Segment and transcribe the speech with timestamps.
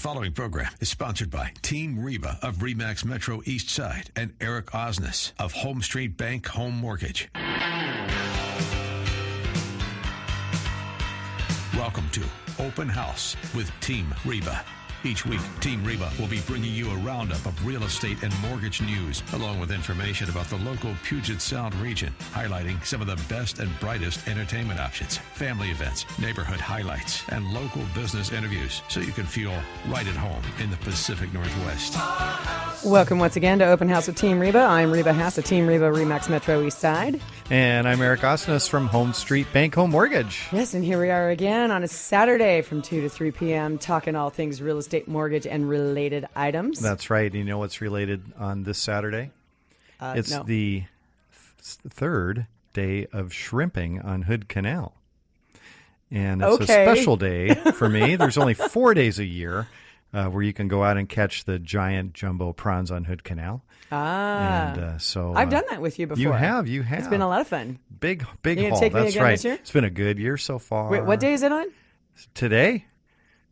[0.00, 5.34] following program is sponsored by Team Reba of Remax Metro East Side and Eric Osnes
[5.38, 7.28] of HomeStreet Bank Home Mortgage.
[11.76, 12.24] Welcome to
[12.58, 14.64] Open House with Team Reba.
[15.02, 18.82] Each week, Team Reba will be bringing you a roundup of real estate and mortgage
[18.82, 23.60] news, along with information about the local Puget Sound region, highlighting some of the best
[23.60, 29.24] and brightest entertainment options, family events, neighborhood highlights, and local business interviews, so you can
[29.24, 29.54] feel
[29.88, 31.96] right at home in the Pacific Northwest.
[32.84, 34.60] Welcome once again to Open House with Team Reba.
[34.60, 37.20] I'm Reba Haas of Team Reba Remax Metro East Side.
[37.50, 40.46] And I'm Eric Osnes from HomeStreet Bank Home Mortgage.
[40.52, 43.76] Yes, and here we are again on a Saturday from 2 to 3 p.m.
[43.76, 46.80] talking all things real estate, mortgage, and related items.
[46.80, 47.32] That's right.
[47.32, 49.30] You know what's related on this Saturday?
[50.00, 50.42] Uh, it's no.
[50.42, 54.94] the th- third day of shrimping on Hood Canal.
[56.10, 56.84] And it's Okay.
[56.84, 58.16] a special day for me.
[58.16, 59.68] There's only four days a year
[60.12, 63.62] uh, where you can go out and catch the giant jumbo prawns on Hood Canal.
[63.92, 64.70] Ah.
[64.72, 66.22] and uh, so I've uh, done that with you before.
[66.22, 67.00] You have, you have.
[67.00, 67.80] It's been a lot of fun.
[67.98, 68.78] big, big haul.
[68.78, 69.30] take me That's again right.
[69.32, 69.54] this year?
[69.54, 70.88] It's been a good year so far.
[70.90, 71.66] Wait, what day is it on?
[72.34, 72.84] today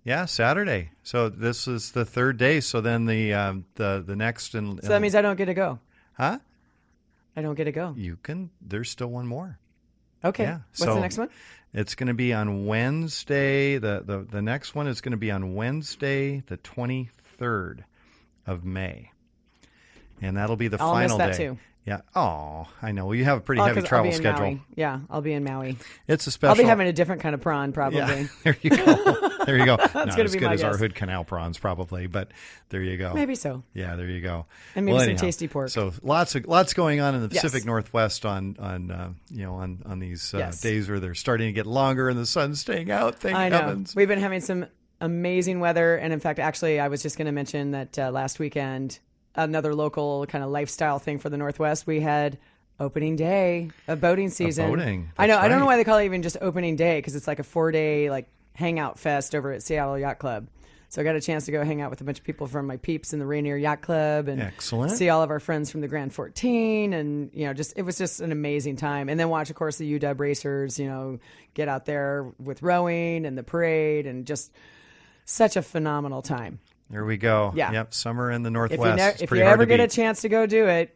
[0.09, 4.55] yeah saturday so this is the third day so then the um, the the next
[4.55, 5.78] and So that means I don't get to go.
[6.15, 6.39] huh
[7.37, 7.95] I don't get to go.
[7.97, 9.59] you can there's still one more
[10.25, 10.45] Okay.
[10.45, 11.28] yeah What's so the next one?
[11.75, 15.31] it's going to be on wednesday the, the the next one is going to be
[15.31, 17.84] on wednesday the 23rd
[18.47, 19.11] of may
[20.22, 21.58] and that'll be the I'll miss final that day too.
[21.86, 24.62] yeah oh i know well, you have a pretty Oh, heavy travel schedule Maui.
[24.75, 25.77] Yeah, I'll be in Maui.
[26.06, 27.98] it's a special I'll be having a different kind of prawn probably.
[28.00, 29.25] yeah, there you go.
[29.48, 29.77] There you go.
[29.77, 30.77] Not gonna as be good my as our.
[30.77, 32.33] Hood Canal prawns, probably, but
[32.69, 33.14] there you go.
[33.14, 33.62] Maybe so.
[33.72, 34.44] Yeah, there you go.
[34.75, 35.70] And maybe Well, some anyhow, tasty pork.
[35.70, 37.44] So lots of lots going on in the Yes.
[37.44, 40.60] Pacific Northwest on on uh, you know on on these uh, Yes.
[40.60, 43.14] days where they're starting to get longer and the sun's staying out.
[43.20, 43.56] Thank I know.
[43.60, 43.97] heavens.
[43.97, 44.66] We've been having some
[45.00, 45.97] amazing weather.
[45.97, 48.98] And in fact, actually, I was just going to mention that uh, last weekend,
[49.34, 52.39] another local kind of lifestyle thing for the Northwest, we had
[52.81, 54.71] opening day of boating season.
[54.71, 55.34] boating, I know.
[55.34, 57.38] that's I don't know why they call it even just opening day because it's like
[57.38, 60.49] a four day like hangout fest over at Seattle Yacht Club.
[60.91, 62.67] So I got a chance to go hang out with a bunch of people from
[62.67, 64.93] my peeps in the Rainier Yacht Club and Excellent.
[64.93, 67.99] see all of our friends from the Grand 14 and you know just it was
[67.99, 71.19] just an amazing time and then watch of course the UW racers you know
[71.53, 74.50] get out there with rowing and the parade and just
[75.27, 76.59] such a phenomenal time.
[76.91, 77.53] There we go.
[77.54, 77.72] Yeah.
[77.72, 77.94] Yep.
[77.94, 78.81] Summer in the If Northwest.
[79.00, 80.94] you, ne- if you ever get a chance to go do it,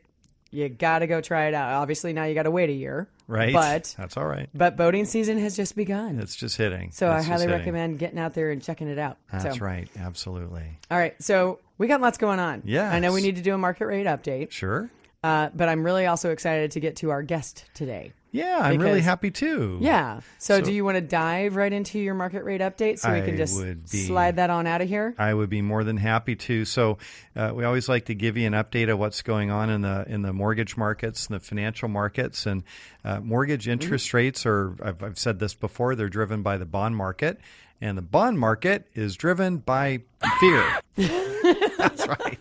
[0.50, 1.72] you got to go try it out.
[1.74, 3.08] Obviously now you got to wait a year.
[3.26, 3.52] right?
[3.54, 4.48] But that's all right.
[4.54, 6.18] but boating season has just begun.
[6.20, 6.90] It's just hitting.
[6.92, 9.16] so I It's just highly recommend getting out there and checking it out.
[9.32, 9.88] That's so, right.
[9.98, 10.64] Absolutely.
[10.90, 11.14] All right.
[11.22, 12.62] So we got lots going on.
[12.66, 12.90] Yeah.
[12.90, 14.90] I know we need to do a market rate update, Sure.
[15.24, 18.12] uh, but I'm really also excited to get to our guest today.
[18.32, 19.76] Yeah, I'm really happy too.
[19.82, 20.20] Yeah.
[20.38, 23.18] So, So- do you want to dive right into your market rate update so we
[23.18, 25.14] I can just be- slide that on out of here?
[25.18, 26.64] I would be more than happy to.
[26.64, 26.96] So,
[27.36, 30.04] uh, we always like to give you an update of what's going on in the
[30.08, 32.46] in the mortgage markets and the financial markets.
[32.46, 32.64] And
[33.04, 33.72] uh, mortgage Mm-hmm.
[33.72, 34.74] interest rates are.
[34.82, 35.94] I've, I've said this before.
[35.94, 37.38] They're driven by the bond market,
[37.82, 40.00] and the bond market is driven by
[40.40, 40.64] fear.
[41.76, 42.38] That's right.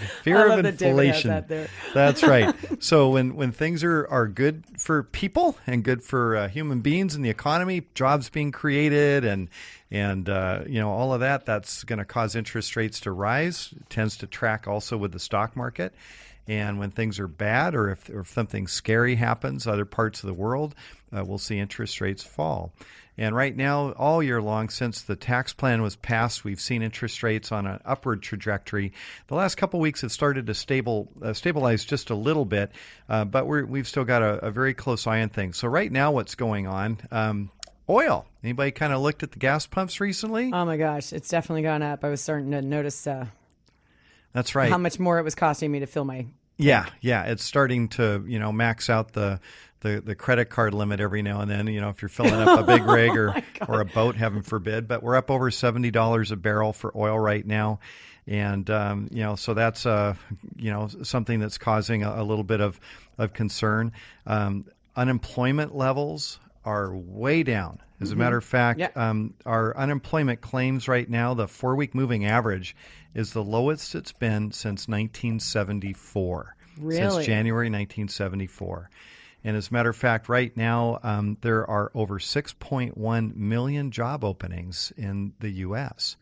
[0.22, 1.30] Fear of love that David has inflation.
[1.30, 1.68] that there.
[1.94, 2.54] That's right.
[2.82, 7.14] So when when things are are good for people and good for uh, human beings
[7.14, 9.48] and the economy, jobs being created and
[9.90, 13.72] and uh, you know all of that, that's going to cause interest rates to rise.
[13.76, 15.94] It tends to track also with the stock market.
[16.48, 20.26] And when things are bad, or if, or if something scary happens, other parts of
[20.26, 20.74] the world,
[21.16, 22.72] uh, we'll see interest rates fall.
[23.18, 27.22] And right now, all year long, since the tax plan was passed, we've seen interest
[27.22, 28.92] rates on an upward trajectory.
[29.26, 32.72] The last couple weeks have started to stable uh, stabilize just a little bit,
[33.10, 35.58] uh, but we're, we've still got a, a very close eye on things.
[35.58, 36.98] So right now, what's going on?
[37.10, 37.50] Um,
[37.88, 38.26] oil.
[38.42, 40.50] Anybody kind of looked at the gas pumps recently?
[40.52, 42.04] Oh my gosh, it's definitely gone up.
[42.04, 43.26] I was starting to notice uh,
[44.32, 44.70] That's right.
[44.70, 46.26] how much more it was costing me to fill my.
[46.58, 49.40] Yeah, yeah, it's starting to you know max out the
[49.82, 51.66] the, the credit card limit every now and then.
[51.66, 53.34] You know, if you're filling up a big rig or
[53.68, 54.88] or a boat, heaven forbid.
[54.88, 57.80] But we're up over seventy dollars a barrel for oil right now,
[58.26, 60.14] and um, you know, so that's uh
[60.56, 62.80] you know something that's causing a, a little bit of
[63.18, 63.92] of concern.
[64.26, 64.64] Um,
[64.96, 67.80] unemployment levels are way down.
[68.00, 68.88] As a matter of fact, Yeah.
[68.96, 72.74] um, our unemployment claims right now, the four week moving average
[73.14, 76.56] is the lowest it's been since 1974.
[76.78, 76.96] Really?
[76.96, 78.90] Since January 1974.
[79.44, 84.24] And as a matter of fact, right now, um, there are over 6.1 million job
[84.24, 86.16] openings in the U.S.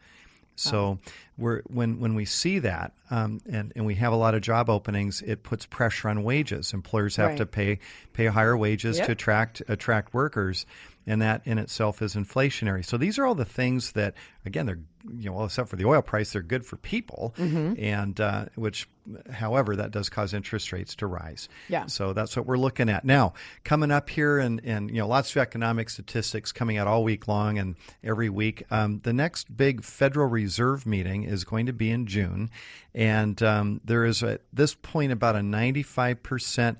[0.56, 0.98] So
[1.38, 4.68] we're, when, when we see that um, and, and we have a lot of job
[4.68, 6.74] openings, it puts pressure on wages.
[6.74, 7.78] Employers have to pay
[8.12, 9.06] pay higher wages Yep.
[9.06, 10.66] to attract attract workers.
[11.10, 12.84] And that in itself is inflationary.
[12.84, 14.14] So these are all the things that,
[14.46, 14.78] again, they're
[15.16, 17.82] you know, well, except for the oil price, they're good for people, Mm-hmm.
[17.82, 18.86] and uh, which,
[19.32, 21.48] however, that does cause interest rates to rise.
[21.68, 21.86] Yeah.
[21.86, 23.32] So that's what we're looking at now.
[23.64, 27.26] Coming up here, and and you know, lots of economic statistics coming out all week
[27.28, 28.64] long and every week.
[28.70, 32.50] Um, the next big Federal Reserve meeting is going to be in June,
[32.94, 36.76] and um, there is at this point about a ninety-five percent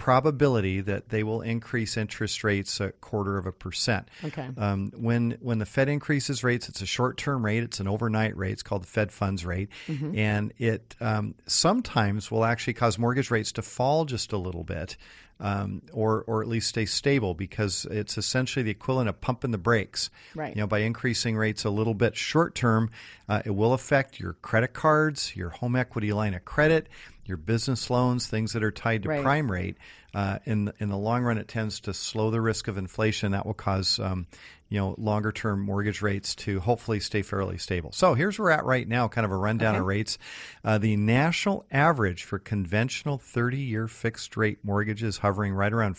[0.00, 4.08] probability that they will increase interest rates a quarter of a percent.
[4.24, 4.48] Okay.
[4.56, 7.62] Um, when when the Fed increases rates, it's a short term rate.
[7.62, 8.52] It's an overnight rate.
[8.52, 9.68] It's called the Fed funds rate,
[10.16, 14.96] and it um, sometimes will actually cause mortgage rates to fall just a little bit.
[15.42, 19.56] Um, or, or at least stay stable because it's essentially the equivalent of pumping the
[19.56, 20.10] brakes.
[20.34, 20.54] Right.
[20.54, 22.90] You know, by increasing rates a little bit short term,
[23.26, 26.88] uh, it will affect your credit cards, your home equity line of credit,
[27.30, 29.22] your business loans, things that are tied to Right.
[29.22, 29.76] prime rate.
[30.12, 33.30] Uh, in the, in the long run, it tends to slow the risk of inflation.
[33.32, 34.26] That will cause um,
[34.68, 37.92] you know longer term mortgage rates to hopefully stay fairly stable.
[37.92, 40.18] So here's where we're at right now, kind of a rundown of rates.
[40.64, 45.94] Uh, the national average for conventional 30 year fixed rate mortgages hovering right around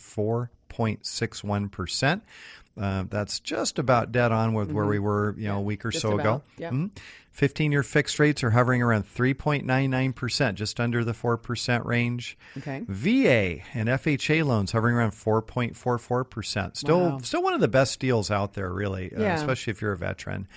[0.69, 2.23] 4.61 percent.
[2.79, 5.89] Uh, that's just about dead on with where we were, you know, a week or
[5.89, 5.93] Mm-hmm.
[5.93, 6.19] just so ago.
[6.21, 6.71] about, yep.
[6.73, 6.89] Mhm.
[7.31, 12.37] 15 year fixed rates are hovering around 3.99%, just under the 4% range.
[12.57, 12.83] Okay.
[12.87, 16.77] VA and FHA loans hovering around 4.44%.
[16.77, 17.19] Still Wow.
[17.23, 20.47] still one of the best deals out there, really, uh, especially if you're a veteran.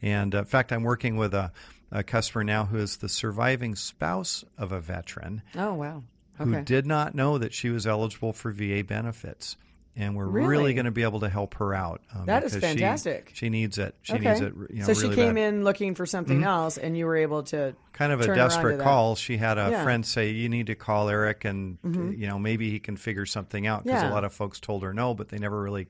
[0.00, 1.52] And uh, in fact, I'm working with a,
[1.90, 6.02] a customer now who is the surviving spouse of a veteran Oh wow.
[6.40, 6.50] Okay.
[6.50, 9.56] who did not know that she was eligible for VA benefits.
[9.94, 10.74] And we're really, Really?
[10.74, 12.00] going to be able to help her out.
[12.14, 13.30] Um, That is because she- fantastic.
[13.34, 13.94] She, needs it.
[14.00, 14.24] She okay.
[14.30, 14.54] needs it.
[14.70, 15.40] You know, so she really came bad.
[15.44, 15.56] Mm-hmm.
[15.58, 19.16] in looking for something else, and you were able to kind of a desperate call.
[19.16, 19.70] She had a Yeah.
[19.74, 19.84] Mm-hmm.
[19.84, 23.66] friend say, "You need to call Eric, and you know maybe he can figure something
[23.66, 24.10] out." Because Yeah.
[24.10, 25.88] a lot of folks told her no, but they never really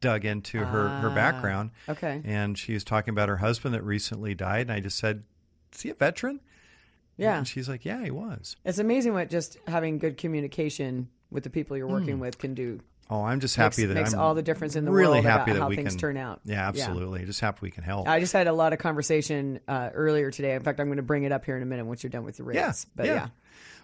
[0.00, 1.70] dug into her her background.
[1.88, 2.22] Ah, okay.
[2.24, 5.24] And she was talking about her husband that recently died, and I just said,
[5.74, 6.38] "Is he a veteran?"
[7.16, 7.38] Yeah.
[7.38, 11.50] And she's like, "Yeah, he was." It's amazing what just having good communication with the
[11.50, 12.20] people you're working Mm.
[12.20, 12.80] with can do.
[13.10, 15.24] Oh, I'm just Makes, happy that makes I'm all the difference in the really world
[15.24, 16.40] happy about that how we things can turn out.
[16.44, 17.24] Yeah, absolutely.
[17.24, 18.06] Just happy we can help.
[18.06, 20.54] I just had a lot of conversation uh, earlier today.
[20.54, 22.24] In fact, I'm going to bring it up here in a minute once you're done
[22.24, 22.56] with the rates.
[22.56, 23.14] Yeah, but yeah.
[23.14, 23.26] yeah.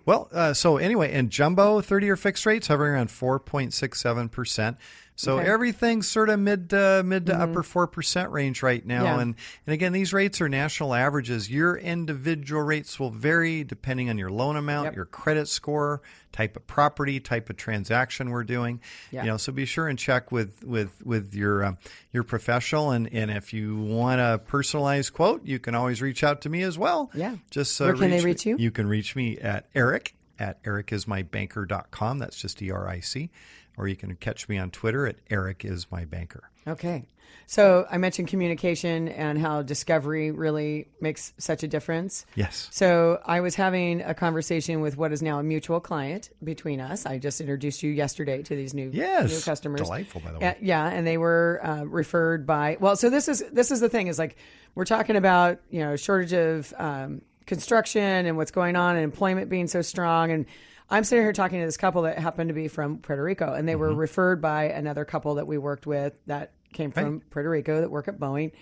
[0.06, 4.76] Well, uh, so anyway, and jumbo 30 year fixed rates hovering around 4.67%.
[5.18, 5.44] So Okay.
[5.44, 5.50] Mm-hmm.
[5.52, 9.04] everything's sort of mid uh, mid to upper 4% range right now.
[9.04, 9.20] Yeah.
[9.20, 9.34] And,
[9.66, 11.50] and again, these rates are national averages.
[11.50, 14.96] Your individual rates will vary depending on your loan amount, Yep.
[14.96, 16.02] your credit score,
[16.32, 18.80] type of property, type of transaction we're doing.
[19.10, 19.22] Yeah.
[19.24, 21.72] You know, so be sure and check with with with your uh,
[22.12, 22.90] your professional.
[22.90, 26.60] And, and if you want a personalized quote, you can always reach out to me
[26.62, 27.10] as well.
[27.14, 27.36] Yeah.
[27.50, 28.56] Just uh, Where can they reach you?
[28.58, 32.18] You can reach me at Eric at ericismybanker.com.
[32.18, 33.30] That's just E R I C.
[33.78, 36.50] Or you can catch me on Twitter at Eric is my banker.
[36.66, 37.06] Okay.
[37.48, 42.26] So I mentioned communication and how discovery really makes such a difference.
[42.34, 42.68] Yes.
[42.72, 47.06] So I was having a conversation with what is now a mutual client between us.
[47.06, 49.30] I just introduced you yesterday to these new Yes.
[49.30, 49.82] new customers.
[49.82, 50.56] Delightful, by the Uh, way.
[50.60, 52.78] yeah, and they were uh, referred by.
[52.80, 54.36] Well, so this is this is the thing is like
[54.74, 59.48] we're talking about you know shortage of um, construction and what's going on and employment
[59.50, 60.46] being so strong and.
[60.88, 63.68] I'm sitting here talking to this couple that happened to be from Puerto Rico, and
[63.68, 63.98] they were Mm-hmm.
[63.98, 68.08] referred by another couple that we worked with that came from Puerto Rico that work
[68.08, 68.52] at Boeing.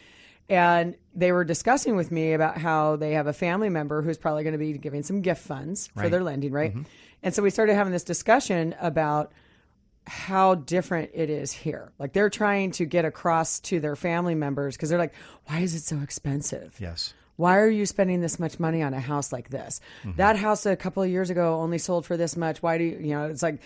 [0.49, 4.43] And they were discussing with me about how they have a family member who's probably
[4.43, 6.73] going to be giving some gift funds for their lending, right?
[6.73, 6.83] Mm-hmm.
[7.23, 9.33] And so we started having this discussion about
[10.07, 11.93] how different it is here.
[11.99, 15.15] Like they're trying to get across to their family members because they're like,
[15.47, 16.77] why is it so expensive?
[16.79, 17.15] Yes.
[17.37, 19.81] Why are you spending this much money on a house like this?
[20.05, 20.17] Mm-hmm.
[20.19, 22.63] That house a couple of years ago only sold for this much.
[22.63, 23.61] Why do you, you know, it's like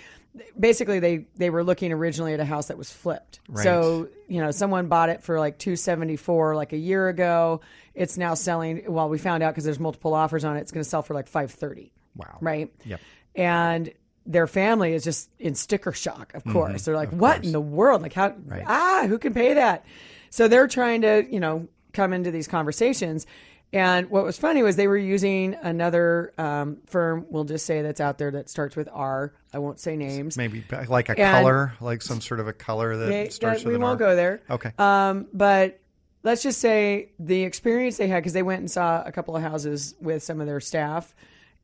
[0.59, 3.41] basically they they were looking originally at a house that was flipped.
[3.49, 3.65] Right.
[3.65, 7.61] So, you know, someone bought it for like 274 like a year ago.
[7.95, 10.85] It's now selling well, we found out because there's multiple offers on it, it's going
[10.85, 11.93] to sell for like 530.
[12.17, 12.39] Wow.
[12.41, 12.73] Right?
[12.85, 13.01] Yep.
[13.35, 13.93] and
[14.27, 18.03] their family is just in sticker shock of course they're like what in the world
[18.03, 18.35] like how
[18.67, 19.87] ah who can pay that
[20.29, 23.27] so they're trying to you know come into these conversations
[23.73, 28.01] and what was funny was they were using another um, firm we'll just say that's
[28.01, 31.73] out there that starts with r i won't say names Maybe like a And- color,
[31.81, 34.09] like some sort of a color that They- starts that- with we won't R.
[34.09, 34.73] go there Okay.
[34.79, 35.81] um, but
[36.23, 39.43] let's just say the experience they had because they went and saw a couple of
[39.43, 41.15] houses with some of their staff,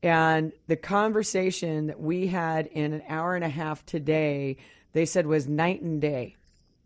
[0.03, 4.55] and the conversation that we had in an hour and a half today,
[4.93, 6.35] they said was night and day.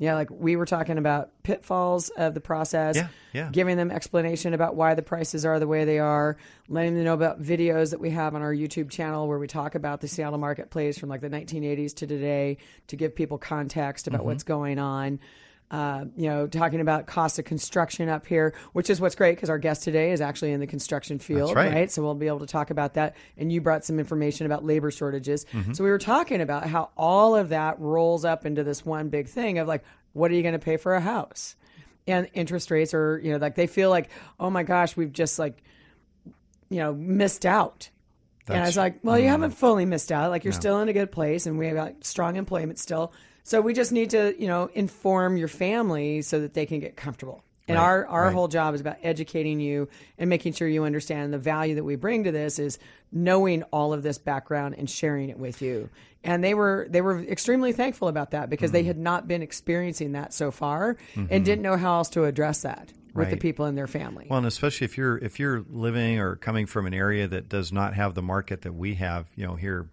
[0.01, 3.49] Yeah, like we were talking about pitfalls of the process, Yeah, yeah.
[3.51, 6.37] giving them explanation about why the prices are the way they are,
[6.69, 9.75] letting them know about videos that we have on our YouTube channel where we talk
[9.75, 14.15] about the Seattle marketplace from like the 1980s to today to give people context Mm-hmm.
[14.15, 15.19] about what's going on.
[15.71, 19.51] Uh, you know, talking about cost of construction up here, which is what's great because
[19.51, 21.91] our guest today is actually in the construction field, right.
[21.91, 23.15] So we'll be able to talk about that.
[23.37, 25.45] And you brought some information about labor shortages.
[25.53, 25.73] Mm-hmm.
[25.73, 29.27] So we were talking about how all of that rolls up into this one big
[29.27, 29.83] thing of like,
[30.13, 31.55] what are you going to pay for a house?
[32.07, 34.09] And interest rates are, you know, like they feel like,
[34.39, 35.61] oh my gosh, we've just like,
[36.71, 37.91] you know, missed out.
[38.47, 40.31] and I was like, well, you haven't fully missed out.
[40.31, 43.13] Like you're still in a good place and we have like, strong employment still.
[43.49, 46.95] So we just need to, you know, inform your family so that they can get
[46.95, 47.43] comfortable.
[47.67, 48.33] And Right, our, our right.
[48.33, 49.89] whole job is about educating you
[50.19, 52.77] and making sure you understand the value that we bring to this is
[53.11, 55.89] knowing all of this background and sharing it with you.
[56.23, 58.73] And they were they were extremely thankful about that because Mm-hmm.
[58.73, 62.61] they had not been experiencing that so far and didn't know how else to address
[62.61, 64.27] that with the people in their family.
[64.29, 67.71] Well, and especially if you're if you're living or coming from an area that does
[67.71, 69.89] not have the market that we have, you know, here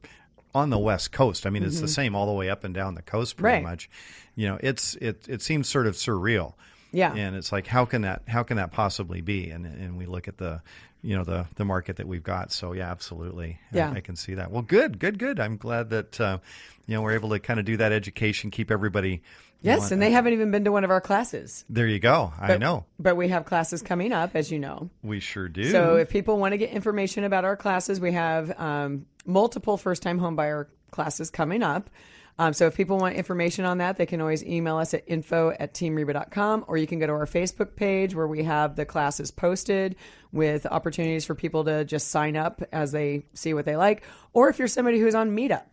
[0.56, 1.46] on the West Coast.
[1.46, 3.64] I mean, it's the same all the way up and down the coast, pretty Mm-hmm.
[3.66, 3.70] Right.
[3.72, 3.90] much.
[4.34, 6.54] You know, it's it it seems sort of surreal.
[6.92, 7.12] Yeah.
[7.14, 9.50] and it's like how can that how can that possibly be?
[9.50, 10.62] And and we look at the
[11.02, 12.52] you know the the market that we've got.
[12.52, 13.58] So yeah, absolutely.
[13.72, 13.92] I- Yeah.
[13.94, 14.50] I, can see that.
[14.50, 15.38] Well, good, good, good.
[15.40, 16.38] I'm glad that uh,
[16.86, 19.22] you know we're able to kind of do that education, keep everybody.
[19.60, 21.64] Yes, and they haven't even been to one of our classes.
[21.68, 22.32] There you go.
[22.40, 22.84] I But- know.
[22.98, 24.90] But we have classes coming up, as you know.
[25.02, 25.70] We sure do.
[25.70, 30.02] So if people want to get information about our classes, we have um, multiple first
[30.02, 31.90] time homebuyer classes coming up.
[32.38, 35.54] Um, so if people want information on that, they can always email us at info
[35.58, 39.30] at teamreba.com or you can go to our Facebook page where we have the classes
[39.30, 39.96] posted
[40.32, 44.02] with opportunities for people to just sign up as they see what they like.
[44.34, 45.64] Or if you're somebody who's on Meetup,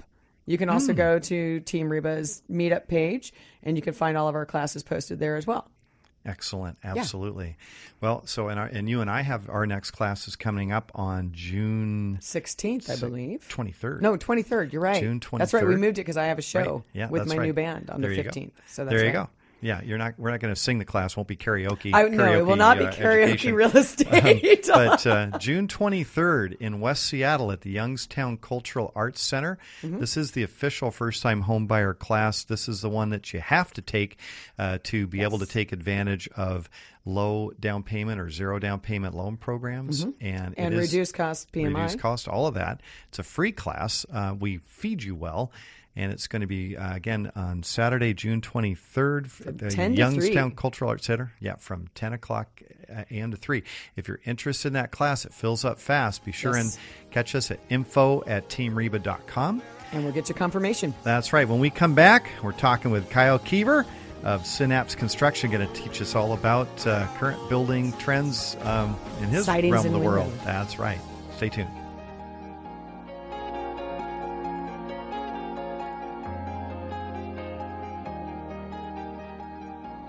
[0.45, 4.35] you can also go to Team Reba's Meetup page and you can find all of
[4.35, 5.69] our classes posted there as well.
[6.25, 7.57] Excellent, absolutely.
[7.99, 10.89] Well, so and our, and you and I have our next class is coming up
[10.95, 13.47] on June 16th, I believe.
[13.49, 14.01] twenty third.
[14.01, 14.71] No, 23rd.
[14.71, 15.01] You're right.
[15.01, 15.45] June twenty third.
[15.45, 15.67] That's right.
[15.67, 17.45] We moved it because I have a show yeah, with my right.
[17.47, 18.51] new band on There the 15th.
[18.67, 19.25] So that's there you right.
[19.25, 19.29] go.
[19.63, 20.13] Yeah, you're not.
[20.17, 21.15] We're not going to sing the class.
[21.17, 21.91] Won't be karaoke.
[21.93, 23.55] I no, it will karaoke, not be uh, karaoke education.
[23.55, 24.67] real estate.
[24.67, 29.57] but uh, June 23rd in West Seattle at the Youngstown Cultural Arts Center.
[29.81, 29.99] Mm-hmm.
[29.99, 32.43] This is the official first time homebuyer class.
[32.43, 34.17] This is the one that you have to take
[34.59, 36.69] uh, to be able to take advantage of
[37.05, 40.03] low down payment or zero down payment loan programs.
[40.03, 40.53] And, Mm-hmm.
[40.57, 41.75] and it is reduced cost PMI.
[41.75, 42.81] reduced cost, all of that.
[43.09, 44.05] It's a free class.
[44.11, 45.51] Uh, we feed you well.
[45.95, 50.55] And it's going to be, uh, again, on Saturday, June 23rd at the Youngstown 3.
[50.55, 51.31] Cultural Arts Center.
[51.39, 52.47] Yeah, from 10 o'clock
[52.91, 53.29] uh, a.m.
[53.31, 53.63] to 3.
[53.95, 56.25] If you're interested in that class, it fills up fast.
[56.25, 56.75] Be sure Yes.
[57.05, 59.61] and catch us at info at teamreba.com.
[59.91, 60.95] and we'll get your confirmation.
[61.03, 61.47] That's right.
[61.47, 63.85] When we come back, we're talking with Kyle Keever
[64.23, 69.25] of Synapse Construction, going to teach us all about uh, current building trends um, in
[69.27, 70.33] his Sidings realm of the world.
[70.43, 70.99] That's right.
[71.35, 71.69] Stay tuned.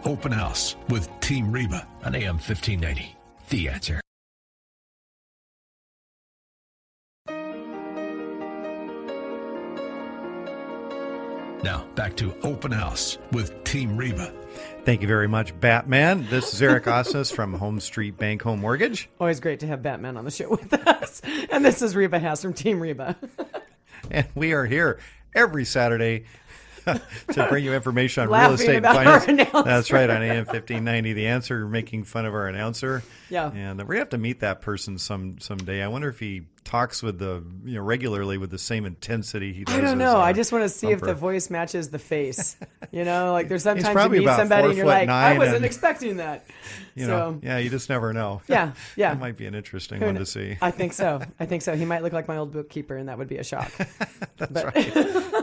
[0.05, 3.17] Open House with Team Reba on AM 1590.
[3.49, 4.01] The answer.
[11.63, 14.35] Now, back to Open House with Team Reba.
[14.85, 16.27] Thank you very much, Batman.
[16.29, 19.09] This is Eric Osnes from HomeStreet Bank Home Mortgage.
[19.19, 21.23] Always great to have Batman on the show with us.
[21.51, 23.17] And this is Reba Haas from Team Reba.
[24.11, 24.99] And we are here
[25.35, 26.27] every Saturday
[27.33, 29.51] to bring you information on real estate and about our finance.
[29.65, 31.13] That's right, on AM 1590.
[31.13, 33.03] The answer, making fun of our announcer.
[33.31, 33.51] Yeah.
[33.53, 35.83] And to have to meet that person some someday.
[35.83, 39.65] I wonder if he talks with the, you know, regularly with the same intensity he
[39.65, 39.75] does.
[39.75, 40.17] I don't know.
[40.17, 42.57] I just want to see if the voice matches the face.
[42.91, 46.17] You know, like there's sometimes you meet somebody and you're like, I wasn't and- expecting
[46.19, 46.47] that.
[46.97, 48.41] You so, know, yeah, you just never know.
[48.47, 49.15] Yeah, yeah.
[49.15, 50.57] that might be an interesting who one to see.
[50.63, 51.21] I think so.
[51.41, 51.75] I think so.
[51.75, 53.73] He might look like my old bookkeeper, and that would be a shock.
[54.37, 54.95] That's right.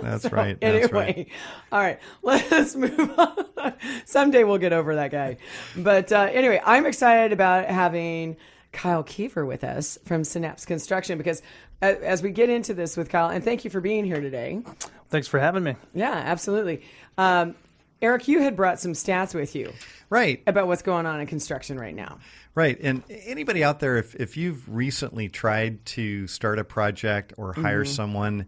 [0.02, 0.58] That's right.
[0.62, 1.28] That's anyway, right.
[1.74, 3.74] all right, let's move on.
[4.06, 5.36] Someday we'll get over that guy.
[5.76, 8.38] But uh, anyway, I'm excited about having
[8.72, 11.42] Kyle Keever with us from Synapse Construction because
[11.82, 14.62] uh, as we get into this with Kyle, and thank you for being here today.
[15.10, 15.76] Thanks for having me.
[15.94, 16.82] Yeah, absolutely.
[17.18, 17.56] Um,
[18.02, 19.74] Eric, you had brought some stats with you
[20.10, 20.42] Right.
[20.48, 22.18] about what's going on in construction right now.
[22.56, 22.78] Right.
[22.82, 27.84] And anybody out there, if, if you've recently tried to start a project or hire
[27.84, 27.92] Mm-hmm.
[27.94, 28.46] someone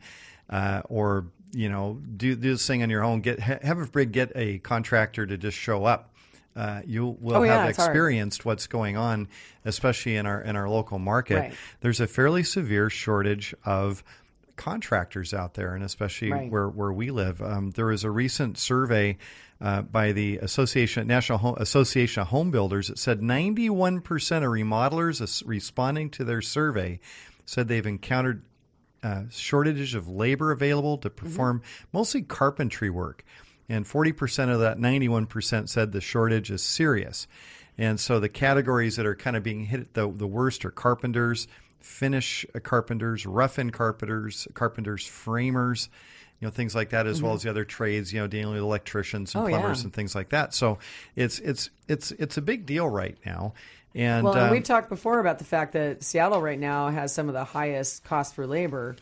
[0.50, 4.12] uh, or, you know, do, do this thing on your own, get have a brig
[4.12, 6.13] get a contractor to just show up.
[6.56, 7.90] Uh, you will Oh, yeah, have it's hard.
[7.90, 9.28] experienced what's going on,
[9.66, 11.36] especially in our in our local market.
[11.40, 11.54] Right.
[11.82, 14.04] There's a fairly severe shortage of
[14.56, 16.52] contractors out there, and especially Right.
[16.52, 17.42] where where we live.
[17.42, 19.18] Um, there was a recent survey
[19.60, 24.52] uh, by the Association National Home, Association of Home Builders that said 91 percent of
[24.52, 27.00] remodelers responding to their survey
[27.46, 28.44] said they've encountered
[29.02, 33.26] uh, shortages of labor available to perform mostly carpentry work.
[33.74, 37.28] And 40% of that 91% said the shortage is serious.
[37.76, 41.48] And so the categories that are kind of being hit the, the worst are carpenters,
[41.80, 45.90] finish carpenters, rough in carpenters, carpenters, framers,
[46.40, 48.62] you know, things like that, as well as the other trades, you know, dealing with
[48.62, 49.86] electricians and Oh, plumbers yeah.
[49.86, 50.54] and things like that.
[50.54, 50.78] So
[51.16, 53.54] it's it's it's it's a big deal right now.
[53.96, 57.14] And, Well, and um, we've talked before about the fact that Seattle right now has
[57.14, 58.96] some of the highest cost for labor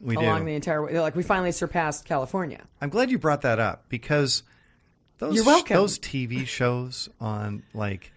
[0.00, 0.46] we along do.
[0.46, 0.98] the entire way.
[1.00, 2.62] Like we finally surpassed California.
[2.80, 4.42] I'm glad you brought that up because
[5.18, 5.76] those You're welcome.
[5.76, 8.12] those TV shows on like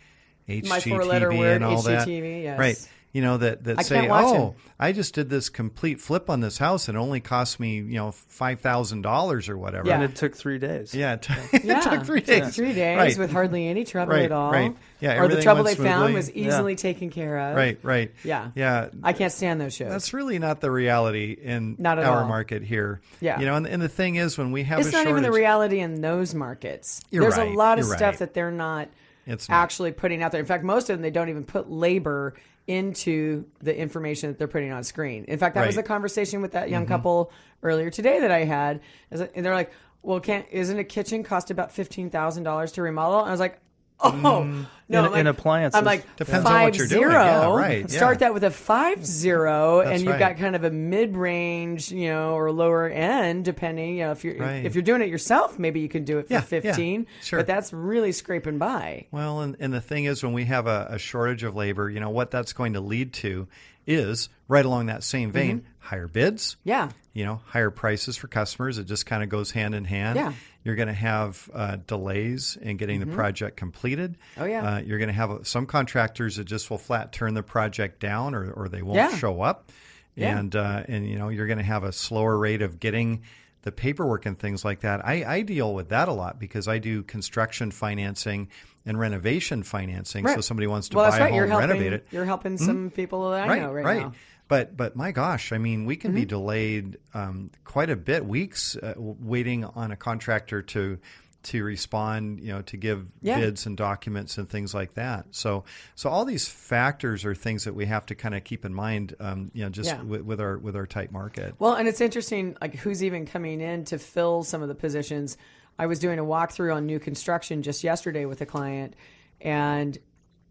[0.47, 2.59] HGTV four-letter word, and all that, HGTV, yes.
[2.59, 2.89] right?
[3.13, 4.53] You know that that I say, "Oh, them.
[4.79, 7.95] I just did this complete flip on this house and it only cost me you
[7.95, 9.95] know five thousand dollars or whatever." Yeah.
[9.95, 10.95] And it took three days.
[10.95, 12.55] yeah, it, took- Yeah, it took three it took days.
[12.55, 13.17] three days right.
[13.17, 14.49] with hardly any trouble Right, at all.
[14.51, 14.73] right.
[15.01, 16.13] Yeah, or the trouble went they found smoothly.
[16.15, 16.47] was Yeah.
[16.47, 17.57] easily taken care of.
[17.57, 18.11] right, right.
[18.23, 18.51] Yeah.
[18.55, 18.89] yeah.
[19.03, 19.89] I can't stand those shows.
[19.89, 22.27] That's really not the reality in Not at our all.
[22.29, 23.01] market here.
[23.19, 23.39] Yeah.
[23.41, 25.23] you know, and, and the thing is, when we have it's a not shortage, even
[25.23, 27.01] the reality in those markets.
[27.09, 28.19] You're There's right, a lot of you're stuff right.
[28.19, 28.89] that they're not
[29.25, 29.55] It's not.
[29.55, 30.39] actually putting out there.
[30.39, 32.35] In fact, most of them they don't even put labor
[32.67, 35.25] into the information that they're putting on screen.
[35.25, 35.83] In fact, that was Right.
[35.83, 35.91] Mm-hmm.
[35.91, 37.31] a conversation with that young couple
[37.63, 38.81] earlier today that I had.
[39.11, 43.19] And they're like, "Well, can't isn't a kitchen cost about fifteen thousand dollars to remodel?"
[43.19, 43.59] And I was like.
[44.03, 44.41] Oh no!
[44.41, 44.67] In-
[45.11, 45.77] like, in appliances.
[45.77, 47.11] I'm like Depends on what you're doing.
[47.11, 47.87] Yeah, right, yeah.
[47.97, 50.19] Start that with a five zero, That's and you've right.
[50.19, 53.97] got kind of a mid range, you know, or lower end, depending.
[53.97, 54.65] You know, if you're Right.
[54.65, 57.07] if you're doing it yourself, maybe you can do it for Yeah, yeah, fifteen.
[57.21, 57.39] sure.
[57.39, 59.05] But that's really scraping by.
[59.11, 61.99] Well, and, and the thing is, when we have a, a shortage of labor, you
[61.99, 63.47] know, what that's going to lead to
[63.87, 65.67] is right along that same vein, Mm-hmm.
[65.79, 66.89] higher bids, Yeah.
[67.13, 68.77] you know, higher prices for customers.
[68.77, 70.17] It just kind of goes hand in hand.
[70.17, 70.33] Yeah.
[70.63, 74.17] You're going to have uh, delays in getting the project completed.
[74.37, 74.75] Oh, yeah.
[74.75, 78.35] Uh, you're going to have some contractors that just will flat turn the project down
[78.35, 79.15] or, or they won't Yeah.
[79.17, 79.71] show up.
[80.15, 80.37] Yeah.
[80.37, 83.23] And, uh, and, you know, you're going to have a slower rate of getting
[83.63, 85.05] the paperwork and things like that.
[85.05, 88.49] I, I deal with that a lot because I do construction financing
[88.85, 90.27] and renovation financing.
[90.27, 91.31] So somebody wants to well, buy a right.
[91.31, 91.69] home, helping.
[91.69, 92.07] renovate it.
[92.11, 94.01] You're helping some people that I right, know right, right.
[94.01, 94.13] now.
[94.51, 94.75] Mm-hmm.
[94.75, 98.75] But but my gosh, I mean, we can be delayed um, quite a bit, weeks
[98.75, 100.99] uh, waiting on a contractor to
[101.43, 103.39] to respond, you know, to give Yeah.
[103.39, 105.25] bids and documents and things like that.
[105.31, 105.63] So
[105.95, 109.15] so all these factors are things that we have to kind of keep in mind,
[109.19, 110.03] um, you know, just Yeah.
[110.03, 111.55] with, with our with our tight market.
[111.57, 115.35] Well, and it's interesting, like who's even coming in to fill some of the positions.
[115.79, 118.95] I was doing a walkthrough on new construction just yesterday with a client,
[119.39, 119.97] and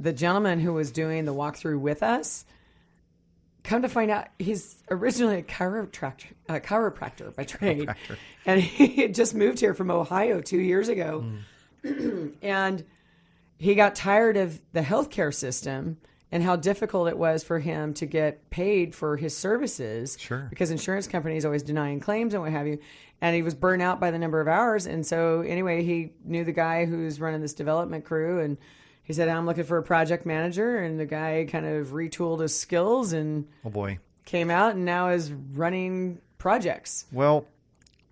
[0.00, 2.44] the gentleman who was doing the walkthrough with us,
[3.62, 7.88] come to find out, he's originally a chiropractor, a chiropractor by trade,
[8.46, 11.24] and he had just moved here from Ohio two years ago,
[11.84, 12.34] mm.
[12.42, 12.84] and
[13.58, 15.98] he got tired of the healthcare system
[16.32, 20.16] and how difficult it was for him to get paid for his services.
[20.18, 20.46] Sure.
[20.48, 22.78] Because insurance companies always denying claims and what have you.
[23.20, 24.86] And he was burnt out by the number of hours.
[24.86, 28.40] And so, anyway, he knew the guy who's running this development crew.
[28.40, 28.56] And
[29.10, 30.78] he said, I'm looking for a project manager.
[30.78, 33.98] And the guy kind of retooled his skills and Oh boy.
[34.24, 37.06] came out and now is running projects.
[37.10, 37.44] Well,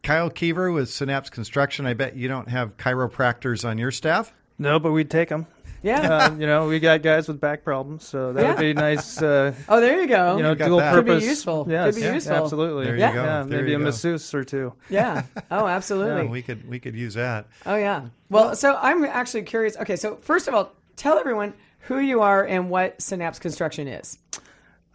[0.02, 1.86] Kyle Keever with Synapse Construction.
[1.86, 4.32] I bet you don't have chiropractors on your staff.
[4.58, 5.46] No, but we'd take them.
[5.84, 6.00] Yeah.
[6.00, 8.48] Uh, you know, we got guys with back problems, so that Yeah.
[8.54, 9.22] would be nice.
[9.22, 10.36] Uh, oh, there you go.
[10.36, 10.92] you know, got dual that.
[10.96, 11.24] Could be purpose.
[11.26, 11.62] useful.
[11.64, 12.34] Could Yes, be yeah, useful.
[12.34, 12.84] Absolutely.
[12.86, 13.12] There you Yeah.
[13.14, 13.22] go.
[13.22, 13.84] Yeah, There maybe you a go.
[13.84, 14.72] masseuse or two.
[14.90, 15.22] yeah.
[15.52, 16.24] Oh, absolutely.
[16.24, 17.46] Yeah, we could we could use that.
[17.64, 18.06] Oh yeah.
[18.28, 19.76] Well, so I'm actually curious.
[19.76, 24.18] Okay, so first of all, tell everyone who you are and what Synapse Construction is.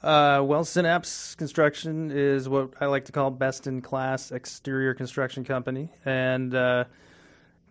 [0.04, 5.46] Uh, well, Synapse Construction is what I like to call best in class exterior construction
[5.46, 6.84] company, and uh,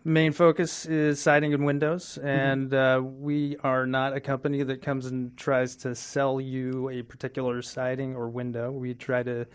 [0.03, 2.17] main focus is siding and windows.
[2.17, 7.03] And uh, we are not a company that comes and tries to sell you a
[7.03, 8.71] particular siding or window.
[8.71, 9.45] We try to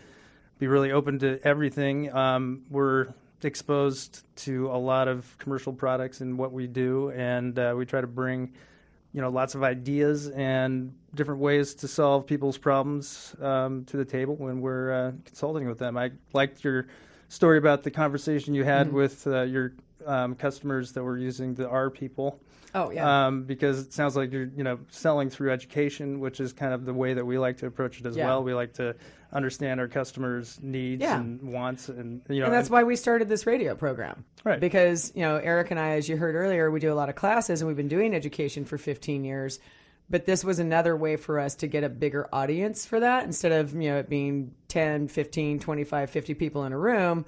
[0.57, 2.13] be really open to everything.
[2.15, 3.09] Um, we're
[3.45, 8.01] exposed to a lot of commercial products and what we do, and uh, we try
[8.01, 8.53] to bring
[9.13, 14.05] you know lots of ideas and different ways to solve people's problems um, to the
[14.05, 15.97] table when we're uh, consulting with them.
[15.97, 16.87] I liked your
[17.29, 19.73] story about the conversation you had with uh, your
[20.05, 22.39] um, customers that were using the R people.
[22.75, 23.27] Oh yeah.
[23.27, 26.85] Um, because it sounds like you're, you know, selling through education, which is kind of
[26.85, 28.27] the way that we like to approach it as Yeah.
[28.27, 28.43] well.
[28.43, 28.95] We like to
[29.33, 31.19] understand our customers' needs Yeah.
[31.19, 34.23] and wants, and you know, and that's and- why we started this radio program.
[34.43, 34.59] Right.
[34.59, 37.15] Because, you know, Eric and I, as you heard earlier, we do a lot of
[37.15, 39.59] classes and we've been doing education for 15 years.
[40.11, 43.25] But this was another way for us to get a bigger audience for that.
[43.25, 47.25] Instead of, you know, it being 10, 15, 25, 50 people in a room,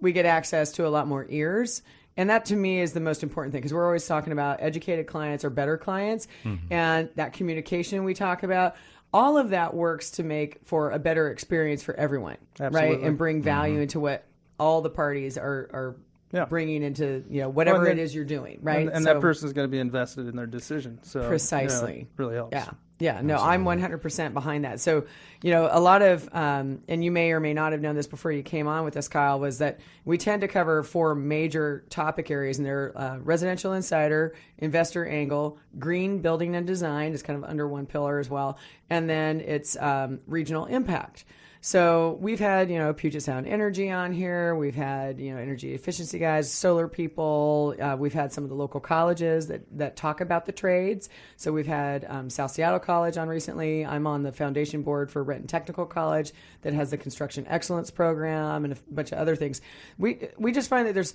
[0.00, 1.82] we get access to a lot more ears.
[2.18, 5.06] And that to me is the most important thing because we're always talking about educated
[5.06, 6.70] clients or better clients mm-hmm.
[6.70, 8.74] and that communication we talk about.
[9.14, 13.00] All of that works to make for a better experience for everyone, right?
[13.00, 13.82] And bring value mm-hmm.
[13.82, 14.26] into what
[14.58, 15.96] all the parties are, are
[16.32, 16.44] Yeah.
[16.44, 18.80] bringing into you know whatever then- it is you're doing, right?
[18.80, 20.98] And, and So- that person is going to be invested in their decision.
[21.04, 22.08] So Precisely.
[22.16, 22.52] really helps.
[22.52, 22.70] Yeah.
[23.00, 24.80] Yeah, no, I'm 100% behind that.
[24.80, 25.06] So,
[25.40, 28.08] you know, a lot of, um, and you may or may not have known this
[28.08, 31.84] before you came on with us, Kyle, was that we tend to cover four major
[31.90, 37.42] topic areas, and they're uh, residential insider, investor angle, green building and design is kind
[37.42, 38.58] of under one pillar as well,
[38.90, 41.24] and then it's um, regional impact.
[41.60, 44.54] So we've had, you know, Puget Sound Energy on here.
[44.54, 47.74] We've had, you know, energy efficiency guys, solar people.
[47.80, 51.08] Uh, we've had some of the local colleges that, that talk about the trades.
[51.36, 53.84] So we've had um, South Seattle College on recently.
[53.84, 58.64] I'm on the foundation board for Renton Technical College that has the construction excellence program
[58.64, 59.60] and a bunch of other things.
[59.98, 61.14] We we just find that there's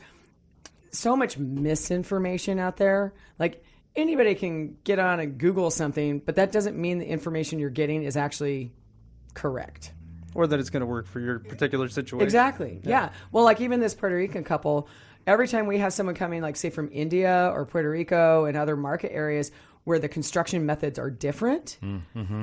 [0.91, 3.13] so much misinformation out there.
[3.39, 3.63] Like
[3.95, 8.03] anybody can get on and Google something, but that doesn't mean the information you're getting
[8.03, 8.73] is actually
[9.33, 9.93] correct.
[10.35, 12.23] Or that it's going to work for your particular situation.
[12.23, 12.79] Exactly.
[12.83, 13.09] Yeah.
[13.31, 14.87] Well, like even this Puerto Rican couple,
[15.27, 18.75] every time we have someone coming, like say from India or Puerto Rico and other
[18.75, 19.51] market areas
[19.83, 21.77] where the construction methods are different,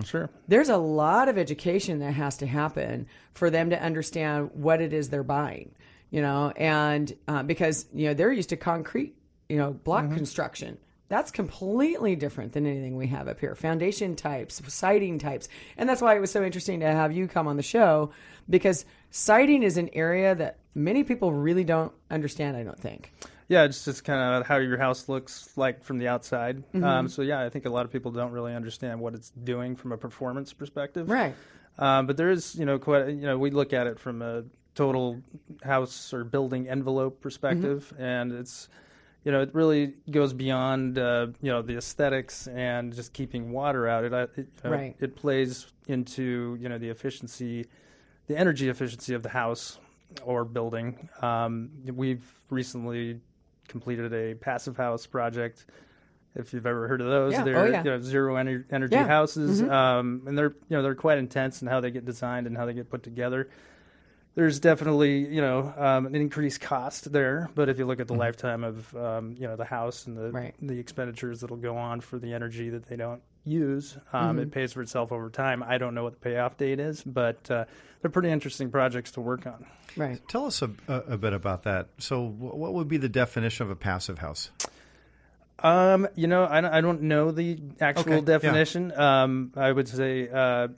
[0.05, 0.29] Sure.
[0.47, 4.93] there's a lot of education that has to happen for them to understand what it
[4.93, 5.75] is they're buying.
[6.11, 9.15] You know, and uh, because you know they're used to concrete,
[9.49, 10.77] you know, block construction.
[11.11, 13.57] That's completely different than anything we have up here.
[13.57, 15.49] Foundation types, siding types.
[15.77, 18.13] And that's why it was so interesting to have you come on the show
[18.49, 23.13] because siding is an area that many people really don't understand, I don't think.
[23.49, 26.59] Yeah, it's just kind of how your house looks like from the outside.
[26.73, 26.85] Mm-hmm.
[26.85, 29.75] Um, so yeah, I think a lot of people don't really understand what it's doing
[29.75, 31.11] from a performance perspective.
[31.11, 31.35] Right.
[31.77, 34.45] Um, but there is, you know, quite, you know, we look at it from a
[34.77, 35.21] total
[35.65, 38.03] house or building envelope perspective, Mm-hmm.
[38.03, 38.69] and it's,
[39.25, 43.87] you know, it really goes beyond, uh, you know, the aesthetics and just keeping water
[43.87, 44.05] out.
[44.05, 44.97] It, uh, it, know, Right.
[44.99, 47.67] it plays into, you know, the efficiency,
[48.29, 49.79] the energy efficiency of the house
[50.25, 51.09] or building.
[51.21, 53.21] Um, we've recently
[53.69, 55.67] completed a passive house project.
[56.35, 57.43] If you've ever heard of those, Yeah.
[57.45, 57.83] they're Oh, yeah.
[57.85, 59.07] you know, zero ener- energy Yeah.
[59.07, 62.57] houses, um, and they're you know they're quite intense in how they get designed and
[62.57, 63.49] how they get put together.
[64.37, 68.15] There's definitely you know um, an increased cost there, but if you look at the
[68.15, 70.55] lifetime of um, you know the house and the Right.
[70.63, 74.73] the expenditures that'll go on for the energy that they don't use, um, it pays
[74.73, 75.63] for itself over time.
[75.63, 77.65] I don't know what the payoff date is, but uh,
[78.01, 79.67] they're pretty interesting projects to work on.
[79.97, 80.21] Right.
[80.29, 81.89] Tell us a, a, a bit about that.
[81.99, 84.51] So, what would be the definition of a passive house?
[85.59, 88.21] Um, you know, I don't, I don't know the actual Okay, yeah.
[88.21, 88.93] definition.
[88.99, 90.69] Um, I would say, uh,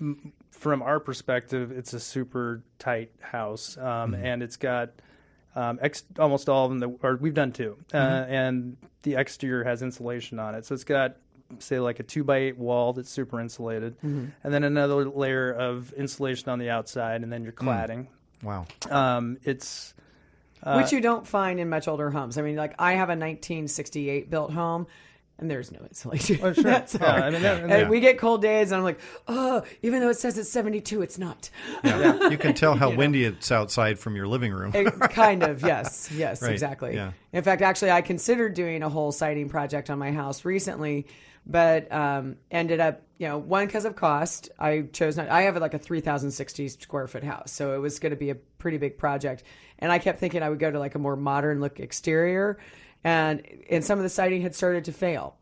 [0.00, 4.24] m- from our perspective, it's a super tight house, um, Mm-hmm.
[4.24, 4.90] and it's got
[5.54, 6.78] um, ex- almost all of them.
[6.80, 8.32] That, or we've done two, uh, Mm-hmm.
[8.32, 11.16] and the exterior has insulation on it, so it's got
[11.60, 14.26] say like a two by eight wall that's super insulated, Mm-hmm.
[14.42, 17.68] and then another layer of insulation on the outside, and then your Hmm.
[17.68, 18.06] cladding.
[18.42, 18.66] Wow.
[18.90, 19.94] Um, it's
[20.64, 22.36] Which you don't find in much older homes.
[22.38, 24.86] I mean, like I have a 1968 built home.
[25.38, 26.38] And there's no insulation.
[26.42, 26.64] Oh, sure.
[26.64, 27.22] That's Yeah, all.
[27.22, 27.88] I mean, that- and yeah.
[27.90, 31.18] we get cold days, and I'm like, oh, even though it says it's 72, it's
[31.18, 31.50] not.
[31.84, 32.28] Yeah.
[32.30, 34.72] You can tell how windy it's outside from your living room.
[34.74, 36.94] It- kind of, yes, yes, Right, exactly.
[36.94, 37.12] yeah.
[37.34, 41.06] In fact, actually, I considered doing a whole siding project on my house recently,
[41.46, 44.48] but um, ended up, you know, one because of cost.
[44.58, 45.28] I chose not.
[45.28, 48.34] I have like a 3,060 square foot house, so it was going to be a
[48.34, 49.42] pretty big project,
[49.78, 52.58] and I kept thinking I would go to like a more modern look exterior,
[53.04, 55.36] and and some of the siding had started to fail.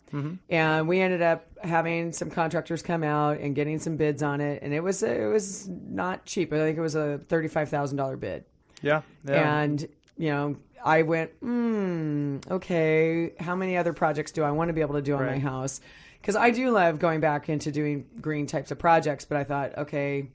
[0.49, 4.63] And we ended up having some contractors come out and getting some bids on it,
[4.63, 6.53] and it was it was not cheap.
[6.53, 8.45] I think it was a thirty five thousand dollar bid.
[8.81, 9.59] yeah, yeah.
[9.63, 9.85] And,
[10.17, 14.83] you know, I went, hmm, okay, how many other projects do I want to be
[14.83, 15.81] able to do on my house?
[16.21, 19.77] Because I do love going back into doing green types of projects, but I thought,
[19.79, 20.29] okay,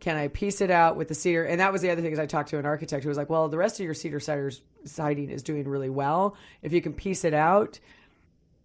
[0.00, 1.44] can I piece it out with the cedar?
[1.44, 3.30] And that was the other thing is I talked to an architect who was like,
[3.30, 4.20] well, the rest of your cedar
[4.84, 6.36] siding is doing really well.
[6.62, 7.78] If you can piece it out,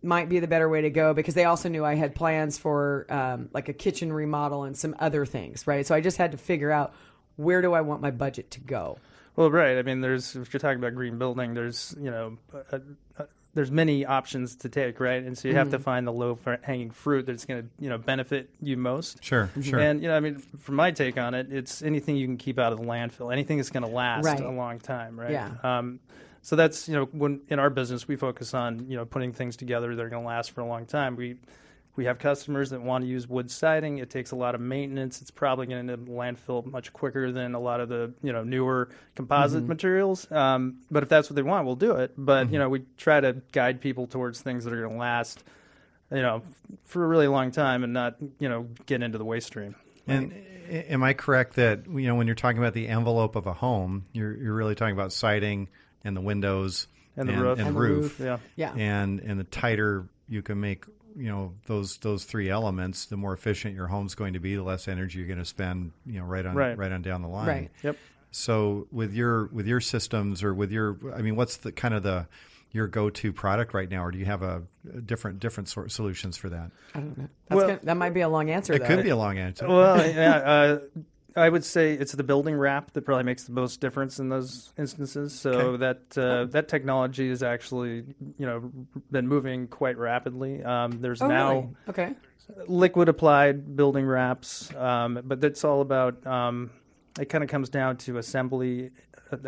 [0.01, 3.05] might be the better way to go because they also knew I had plans for
[3.09, 5.85] um, like a kitchen remodel and some other things, right?
[5.85, 6.93] So I just had to figure out
[7.35, 8.97] where do I want my budget to go.
[9.35, 9.77] Well, right.
[9.77, 12.79] I mean, there's if you're talking about green building, there's you know, uh,
[13.17, 13.23] uh,
[13.60, 15.22] there's many options to take, right?
[15.22, 17.98] And so you have to find the low hanging fruit that's going to you know
[17.98, 19.22] benefit you most.
[19.22, 19.80] Sure, sure.
[19.80, 22.58] And you know, I mean, from my take on it, it's anything you can keep
[22.58, 24.39] out of the landfill, anything that's going to last Right.
[24.39, 25.32] a long time, right?
[25.32, 25.52] Yeah.
[25.62, 26.00] Um,
[26.41, 29.58] so that's you know, when in our business we focus on you know putting things
[29.58, 31.17] together that are going to last for a long time.
[31.17, 31.36] We
[31.99, 33.97] we have customers that want to use wood siding.
[33.97, 35.21] It takes a lot of maintenance.
[35.21, 38.13] It's probably going to end up in landfill much quicker than a lot of the
[38.23, 40.31] you know newer composite materials.
[40.31, 42.13] Um, but if that's what they want, we'll do it.
[42.17, 45.43] But you know, we try to guide people towards things that are going to last,
[46.09, 46.41] you know,
[46.85, 49.75] for a really long time and not you know get into the waste stream.
[50.07, 50.31] And
[50.69, 53.53] a- am I correct that you know when you're talking about the envelope of a
[53.53, 55.67] home, you're you're really talking about siding,
[56.05, 57.59] and the windows And the roof.
[57.59, 58.19] and, And the roof.
[58.19, 58.25] roof.
[58.25, 58.38] Yeah.
[58.55, 58.73] Yeah.
[58.81, 60.85] And and the tighter you can make
[61.15, 64.63] you know those those three elements, the more efficient your home's going to be, the
[64.63, 65.91] less energy you're going to spend.
[66.06, 66.78] You know, right on Right.
[66.78, 67.48] right on down the line.
[67.48, 67.72] Right.
[67.84, 67.98] Yep.
[68.32, 72.04] So with your with your systems or with your, I mean, what's the kind of
[72.04, 72.28] the
[72.72, 74.62] your go-to product right now, or do you have a,
[74.93, 76.69] a different different sort of solutions for that?
[76.93, 77.28] I don't know.
[77.48, 78.74] That's Well- gonna, that might be a long answer.
[78.74, 78.88] It though.
[78.88, 79.67] could be a long answer.
[79.67, 80.80] Well, yeah, uh,
[81.35, 84.71] I would say it's the building wrap that probably makes the most difference in those
[84.77, 85.39] instances.
[85.39, 85.77] So Okay.
[85.77, 88.03] that uh, that technology has actually,
[88.37, 88.71] you know,
[89.11, 90.63] been moving quite rapidly.
[90.63, 91.67] Um, there's Oh, now really?
[91.89, 92.15] Okay.
[92.67, 96.25] liquid applied building wraps, um, but that's all about.
[96.25, 96.71] Um,
[97.19, 98.91] it kind of comes down to assembly,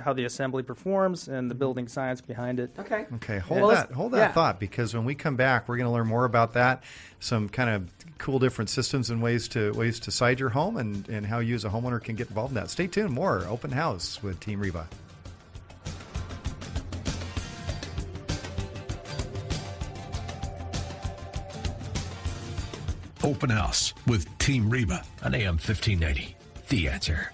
[0.03, 1.59] how the assembly performs, and the mm-hmm.
[1.59, 2.71] building science behind it.
[2.77, 3.05] Okay.
[3.15, 4.31] Okay, hold Well, that hold that yeah.
[4.31, 6.83] thought because when we come back, we're going to learn more about that,
[7.19, 11.07] some kind of cool different systems and ways to ways to side your home and
[11.09, 12.69] and how you as a homeowner can get involved in that.
[12.69, 13.11] Stay tuned.
[13.11, 14.87] More open house with Team Reba.
[23.23, 26.35] Open House with Team Reba on AM 1590.
[26.69, 27.31] The answer.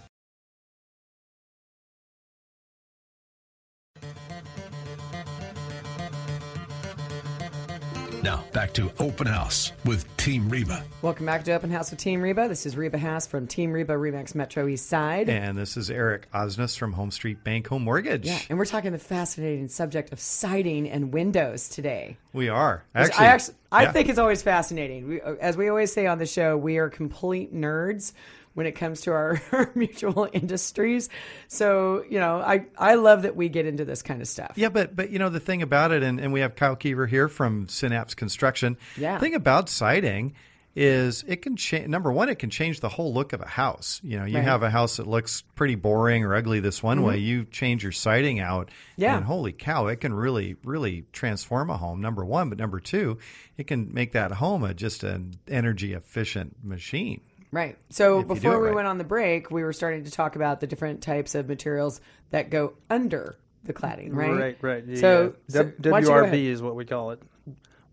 [8.28, 10.84] Now, back to Open House with Team Reba.
[11.02, 12.50] Welcome back to Open House with Team Reba.
[12.50, 15.30] This is Reba Haas from Team Reba Remax Metro East Side.
[15.30, 18.26] And this is Eric Osnes from HomeStreet Bank Home Mortgage.
[18.26, 22.18] yeah, and we're talking the fascinating subject of siding and windows today.
[22.34, 23.26] We are actually.
[23.26, 23.92] I actually, I yeah.
[23.94, 25.08] think it's always fascinating.
[25.08, 28.12] We, uh, as we always say on the show, we are complete nerds
[28.58, 31.10] when it comes to our, our mutual industries.
[31.48, 34.54] So you know, I I love that we get into this kind of stuff.
[34.56, 37.06] Yeah, but but you know the thing about it, and, and we have Kyle Keever
[37.06, 38.76] here from Synapse Construction.
[38.98, 39.13] Yeah.
[39.13, 40.34] The thing about siding
[40.76, 41.88] is it can change.
[41.88, 44.00] Number one, it can change the whole look of a house.
[44.04, 44.41] You know, you Right.
[44.41, 44.50] Mm-hmm.
[44.50, 47.17] have a house that looks pretty boring or ugly this one way.
[47.17, 49.17] You change your siding out, Yeah.
[49.17, 52.02] and holy cow, it can really really transform a home.
[52.02, 53.17] Number one, but number two,
[53.58, 57.22] it can make that home a just an energy efficient machine.
[57.51, 57.77] Right.
[57.89, 58.75] So If before we right.
[58.75, 62.01] went on the break, we were starting to talk about the different types of materials
[62.31, 64.31] that go under the cladding, right?
[64.31, 64.83] Right, right.
[64.86, 65.53] Yeah, So, yeah.
[65.53, 67.21] so W- why don't you go WRB is what we call it,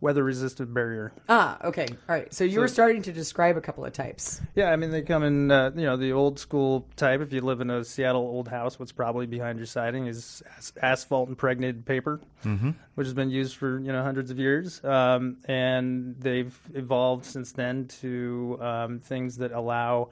[0.04, 1.12] weather-resistant barrier.
[1.30, 1.86] Ah, okay.
[1.88, 2.32] All right.
[2.32, 4.42] So you were starting to describe a couple of types.
[4.54, 7.22] Yeah, I mean they come in, uh, you know, the old school type.
[7.22, 10.74] If you live in a Seattle old house, what's probably behind your siding is as-
[10.82, 12.72] asphalt impregnated paper, mm-hmm.
[12.96, 17.52] which has been used for you know hundreds of years, um, and they've evolved since
[17.52, 20.10] then to um, things that allow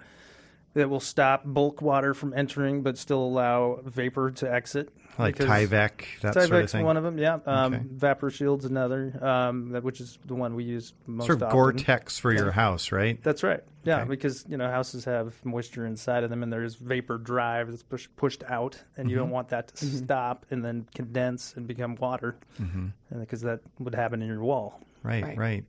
[0.75, 4.89] that will stop bulk water from entering, but still allow vapor to exit.
[5.19, 6.85] Like Tyvek, that sort of Tyvek's thing.
[6.87, 7.39] one of them, yeah.
[7.47, 7.83] Um, Okay.
[7.85, 11.57] VaproShield's another, um, that, which is the one we use most sort of often.
[11.57, 13.23] Gore-Tex for your house, right?
[13.23, 13.61] That's right.
[13.85, 14.09] Yeah, Okay.
[14.09, 18.09] because you know houses have moisture inside of them, and there's vapor drive that's push,
[18.17, 19.33] pushed out, and you don't Mm-hmm.
[19.35, 22.87] want that to stop and then condense and become water, mm-hmm.
[23.21, 24.81] because that would happen in your wall.
[25.03, 25.37] Right, Right.
[25.39, 25.65] right,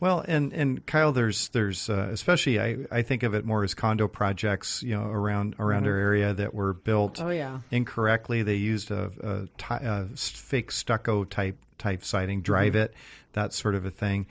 [0.00, 3.74] Well, and and Kyle, there's there's uh, especially I, I think of it more as
[3.74, 7.60] condo projects, you know, around around our area that were built Oh, yeah.
[7.70, 8.42] incorrectly.
[8.42, 9.48] They used a,
[10.16, 12.90] fake stucco type type siding, Dryvit,
[13.34, 14.26] that sort of a thing.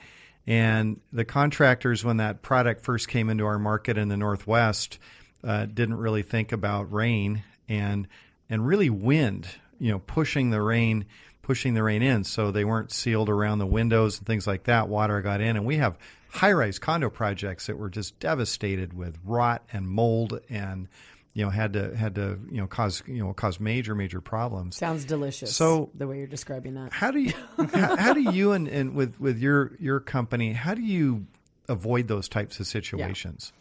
[0.46, 4.98] And the contractors, when that product first came into our market in the Northwest,
[5.44, 8.08] uh, didn't really think about rain and
[8.50, 9.46] and really wind,
[9.78, 11.04] you know, pushing the rain
[11.48, 12.24] pushing the rain in.
[12.24, 14.86] So they weren't sealed around the windows and things like that.
[14.86, 15.96] Water got in, and we have
[16.28, 20.88] high-rise condo projects that were just devastated with rot and mold and
[21.32, 24.76] you know had to had to you know cause you know cause major major problems
[24.76, 25.56] Sounds delicious.
[25.56, 26.92] So- the way you're describing that.
[26.92, 27.32] how do you
[27.72, 31.24] how, how do you and, and with with your your company how do you
[31.66, 33.54] avoid those types of situations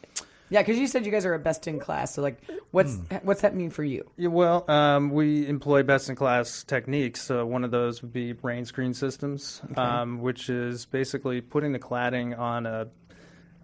[0.50, 2.14] Yeah, because you said you guys are a best in class.
[2.16, 3.16] So like, what's Hmm.
[3.24, 4.10] what's that mean for you?
[4.18, 7.22] Yeah, well, um, we employ best in class techniques.
[7.22, 11.80] So one of those would be rain screen systems, um, which is basically putting the
[11.80, 12.88] cladding on a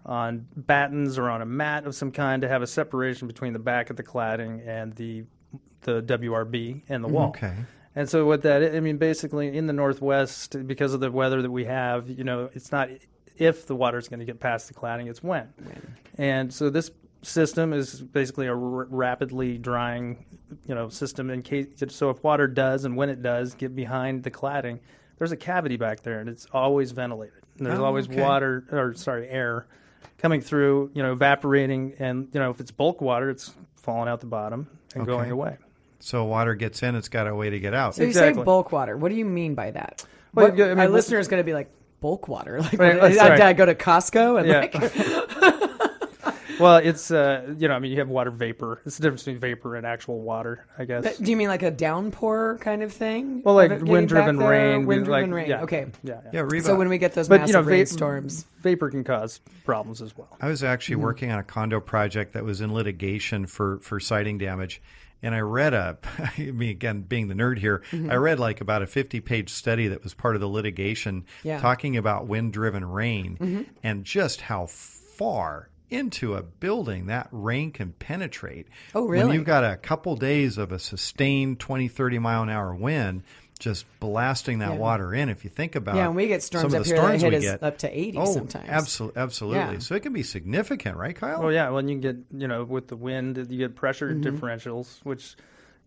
[0.06, 3.58] on battens or on a mat of some kind to have a separation between the
[3.58, 5.24] back of the cladding and the
[5.82, 7.28] the WRB and the wall.
[7.28, 7.54] okay
[7.96, 11.50] And so what that I mean basically in the northwest because of the weather that
[11.50, 12.90] we have, you know, it's not
[13.36, 15.48] if the water is going to get past the cladding, it's when.
[15.64, 15.96] when.
[16.16, 16.90] And so this
[17.22, 18.58] system is basically a r-
[18.90, 20.24] rapidly drying,
[20.66, 24.22] you know, system in case so if water does and when it does get behind
[24.22, 24.78] the cladding,
[25.18, 27.40] there's a cavity back there and it's always ventilated.
[27.58, 28.20] And there's Oh, always okay.
[28.20, 29.66] water or sorry, air
[30.18, 34.20] coming through, you know, evaporating and you know, if it's bulk water, it's falling out
[34.20, 35.10] the bottom and Okay.
[35.10, 35.56] going away.
[36.00, 38.70] so water gets in it's got a way to get out So you say bulk
[38.70, 38.96] water.
[38.98, 40.04] What do you mean by that?
[40.34, 41.70] Well, What- I mean, my listener is going to be like
[42.04, 42.60] bulk water.
[42.64, 43.40] Like, Right, what- uh, sorry.
[43.40, 44.60] I go to Costco and Yeah.
[44.60, 44.74] like
[46.60, 48.80] Well, it's uh, you know, I mean, you have water vapor.
[48.86, 51.18] It's the difference between vapor and actual water, I guess.
[51.18, 53.42] Do you mean like a downpour kind of thing?
[53.42, 55.48] Well, like Of it getting wind-driven rain, Wind-driven like- rain.
[55.50, 55.62] yeah.
[55.62, 55.86] Okay.
[56.04, 56.46] yeah, yeah.
[56.52, 59.40] Yeah, So when we get those But massive you know, va- rainstorms, vapor can cause
[59.64, 60.36] problems as well.
[60.40, 61.04] I was actually Mm-hmm.
[61.04, 64.80] working on a condo project that was in litigation for for siding damage,
[65.24, 65.98] and I read a,
[66.38, 68.10] I mean, again, being the nerd here, Mm-hmm.
[68.10, 71.54] I read like about a fifty page study that was part of the litigation, Yeah.
[71.56, 71.62] Mm-hmm.
[71.62, 77.92] talking about wind driven rain and just how far into a building that rain can
[77.92, 78.66] penetrate.
[78.94, 79.26] Oh, really?
[79.26, 83.22] When you've got a couple days of a sustained 20, 30 mile an hour wind.
[83.64, 84.78] Just blasting that Yeah.
[84.78, 85.30] water in.
[85.30, 85.98] If you think about it.
[86.00, 87.42] yeah, and we get some storms of up the here that storms hit we us
[87.44, 88.68] get, up to 80 oh, sometimes.
[88.68, 89.58] absolutely, absolutely.
[89.58, 89.78] Yeah.
[89.78, 91.40] So it can be significant, right, Kyle?
[91.42, 91.70] Well, yeah.
[91.70, 94.20] When you get you know with the wind, you get pressure Mm-hmm.
[94.36, 95.34] differentials, which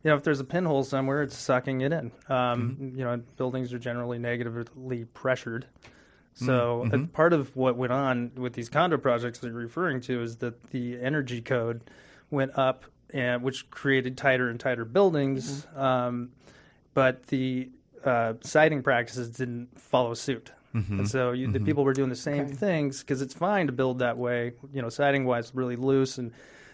[0.03, 2.11] you know if there's a pinhole somewhere, it's sucking it in.
[2.29, 2.97] Um, Mm-hmm.
[2.97, 5.67] You know, buildings are generally negatively pressured.
[6.33, 7.05] So uh, mm-hmm.
[7.05, 10.71] part of what went on with these condo projects that you're referring to is that
[10.71, 11.81] the energy code
[12.31, 15.61] went up, and which created tighter and tighter buildings.
[15.65, 15.79] Mm-hmm.
[15.79, 16.29] Um,
[16.97, 17.69] but the
[18.03, 20.51] uh, siding practices didn't follow suit.
[20.73, 20.99] Mm-hmm.
[21.01, 22.53] And so you, the people were doing the same Okay.
[22.55, 26.31] things because it's fine to build that way, you know, siding wise, really loose and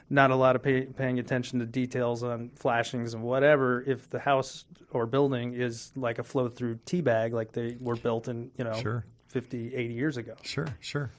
[0.10, 3.82] not a lot of pay, paying attention to details on flashings and whatever.
[3.86, 7.98] If the house or building is like a flow through tea bag, like they were
[7.98, 9.04] built in, you know, Sure.
[9.28, 10.36] 50, 80 years ago.
[10.44, 11.12] Sure, sure.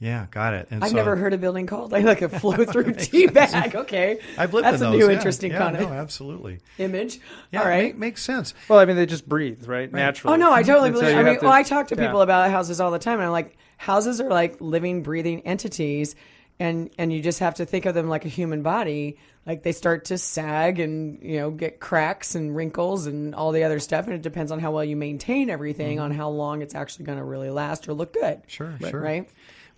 [0.00, 0.68] Yeah, got it.
[0.70, 3.76] And I've so, never heard a building called like, like a flow through tea bag.
[3.76, 4.18] Okay.
[4.38, 4.98] I've lived That's in a those.
[4.98, 5.12] new yeah.
[5.16, 6.60] interesting yeah, kind no, of absolutely.
[6.78, 7.20] image.
[7.52, 7.84] Yeah, All right.
[7.88, 8.54] make, makes sense.
[8.68, 9.92] Well, I mean, they just breathe, right?
[9.92, 10.32] Naturally.
[10.32, 11.18] Oh no, I totally And so believe.
[11.18, 12.06] I mean, to- well, I talk to yeah.
[12.06, 16.16] people about houses all the time, and I'm like, houses are like living, breathing entities,
[16.58, 19.18] and and you just have to think of them like a human body.
[19.46, 23.64] Like they start to sag and you know get cracks and wrinkles and all the
[23.64, 26.74] other stuff, and it depends on how well you maintain everything, on how long it's
[26.74, 28.38] actually going to really last or look good.
[28.38, 28.48] Mm-hmm.
[28.48, 29.00] Sure, Right- sure.
[29.00, 29.28] Right.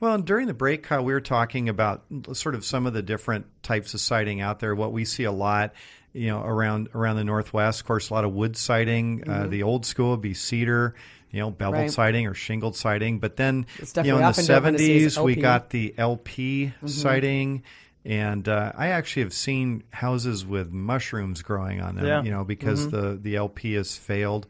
[0.03, 3.47] Well, during the break, Kyle, we were talking about sort of some of the different
[3.63, 4.75] types of siding out there.
[4.75, 5.75] What we see a lot,
[6.13, 7.79] you know, around around the Northwest.
[7.83, 9.23] Of course, a lot of wood siding.
[9.31, 10.97] Uh, the old school would be cedar,
[11.31, 11.83] you know, beveled Mm-hmm.
[11.83, 11.91] Right.
[11.93, 13.21] siding or shingled siding.
[13.21, 15.95] But then, you know, in the often don't wanna see is seventies, we got the
[15.97, 16.87] LP Mm-hmm.
[16.89, 17.63] siding.
[18.05, 22.23] And uh, I actually have seen houses with mushrooms growing on them, Yeah.
[22.25, 24.49] you know, because the, the LP has failed.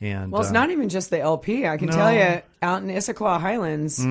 [0.00, 1.66] And Well, it's uh, not even just the LP.
[1.66, 1.92] I can No.
[1.96, 4.02] tell you, out in Issaquah Highlands,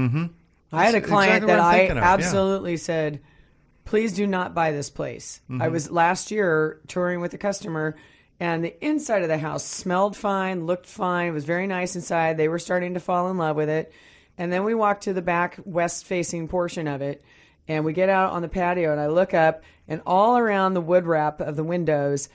[0.77, 2.13] I had a client exactly that I of, yeah.
[2.13, 3.21] absolutely said,
[3.83, 5.61] "Please do not buy this place." Mm-hmm.
[5.61, 7.95] I was last year touring with a customer,
[8.39, 12.37] and the inside of the house smelled fine, looked fine, was very nice inside.
[12.37, 13.93] They were starting to fall in love with it,
[14.37, 17.23] and then we walked to the back west-facing portion of it,
[17.67, 20.81] and we get out on the patio, and I look up, and all around the
[20.81, 22.29] wood wrap of the windows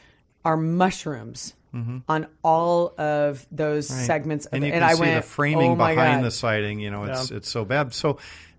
[0.44, 1.55] are mushrooms.
[1.72, 3.98] On all of those Mm-hmm.
[3.98, 4.06] Right.
[4.06, 4.68] segments, of and it.
[4.68, 6.24] you and can I see went, the framing oh behind God.
[6.24, 6.80] the siding.
[6.80, 7.94] You know, it's it's so bad.
[7.94, 8.18] So,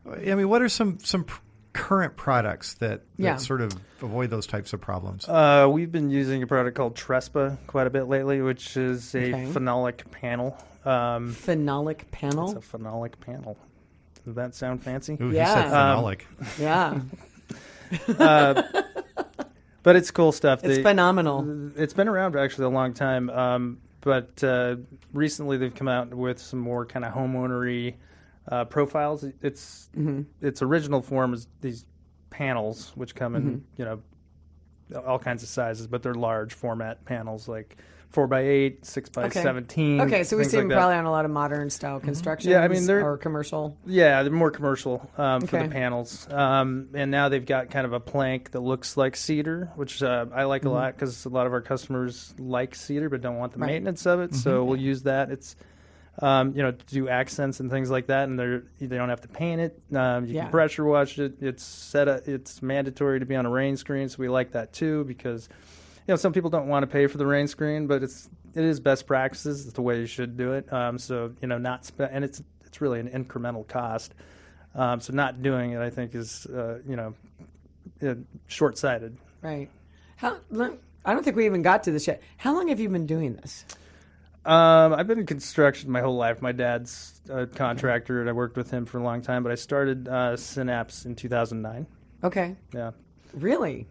[0.09, 1.39] I mean, what are some some pr-
[1.73, 3.35] current products that, that Yeah.
[3.37, 5.27] sort of avoid those types of problems?
[5.27, 9.19] Uh, we've been using a product called Trespa quite a bit lately, which is a
[9.33, 9.45] Okay.
[9.53, 10.57] phenolic panel.
[10.85, 12.55] Um, phenolic panel.
[12.57, 13.57] it's a phenolic panel.
[14.25, 15.17] Does that sound fancy?
[15.21, 15.63] Ooh, yeah.
[15.63, 16.21] he said Um, phenolic.
[16.59, 16.99] Yeah,
[19.83, 20.63] But it's cool stuff.
[20.63, 21.71] it's They- phenomenal.
[21.75, 24.75] It's been around for actually a long time, um, but uh,
[25.13, 27.95] recently they've come out with some more kind of homeownery
[28.47, 29.23] uh, profiles.
[29.41, 30.21] Its Mm-hmm.
[30.45, 31.85] its original form is these
[32.29, 33.57] panels, which come in Mm-hmm.
[33.77, 34.01] you know
[35.05, 37.77] all kinds of sizes, but they're large format panels, like
[38.11, 39.41] four by eight, six by Okay.
[39.41, 40.01] seventeen.
[40.01, 42.51] Okay, so we see them probably on a lot of modern style construction.
[42.51, 43.77] Yeah, I mean, they're- or commercial.
[43.85, 45.67] Yeah, they're more commercial um, for Okay.
[45.67, 49.71] the panels, um, and now they've got kind of a plank that looks like cedar,
[49.75, 53.21] which uh, I like a lot because a lot of our customers like cedar but
[53.21, 53.63] don't want the Mm-hmm.
[53.63, 53.71] Right.
[53.73, 54.35] maintenance of it.
[54.35, 55.31] So we'll use that.
[55.31, 55.55] It's
[56.21, 59.21] um, you know to do accents and things like that, and they're they don't have
[59.21, 59.81] to paint it.
[59.95, 60.41] Um, you Yeah.
[60.43, 61.35] can pressure wash it.
[61.41, 62.09] It's set.
[62.09, 65.47] A, it's mandatory to be on a rain screen, so we like that too because
[66.07, 68.63] you know some people don't want to pay for the rain screen, but it's it
[68.63, 69.65] is best practices.
[69.65, 70.71] It's the way you should do it.
[70.71, 74.13] Um, so you know not spe- and it's it's really an incremental cost.
[74.73, 77.13] Um, so not doing it, I think, is uh, you know
[78.01, 78.15] uh,
[78.47, 79.17] short sighted.
[79.41, 79.69] Right.
[80.17, 80.37] How?
[81.03, 82.21] I don't think we even got to this yet.
[82.37, 83.65] How long have you been doing this?
[84.45, 86.41] Um, I've been in construction my whole life.
[86.41, 89.43] My dad's a contractor, and I worked with him for a long time.
[89.43, 91.85] But I started uh, Synapse in 2009.
[92.23, 92.55] Okay.
[92.73, 92.91] Yeah,
[93.33, 93.87] Really?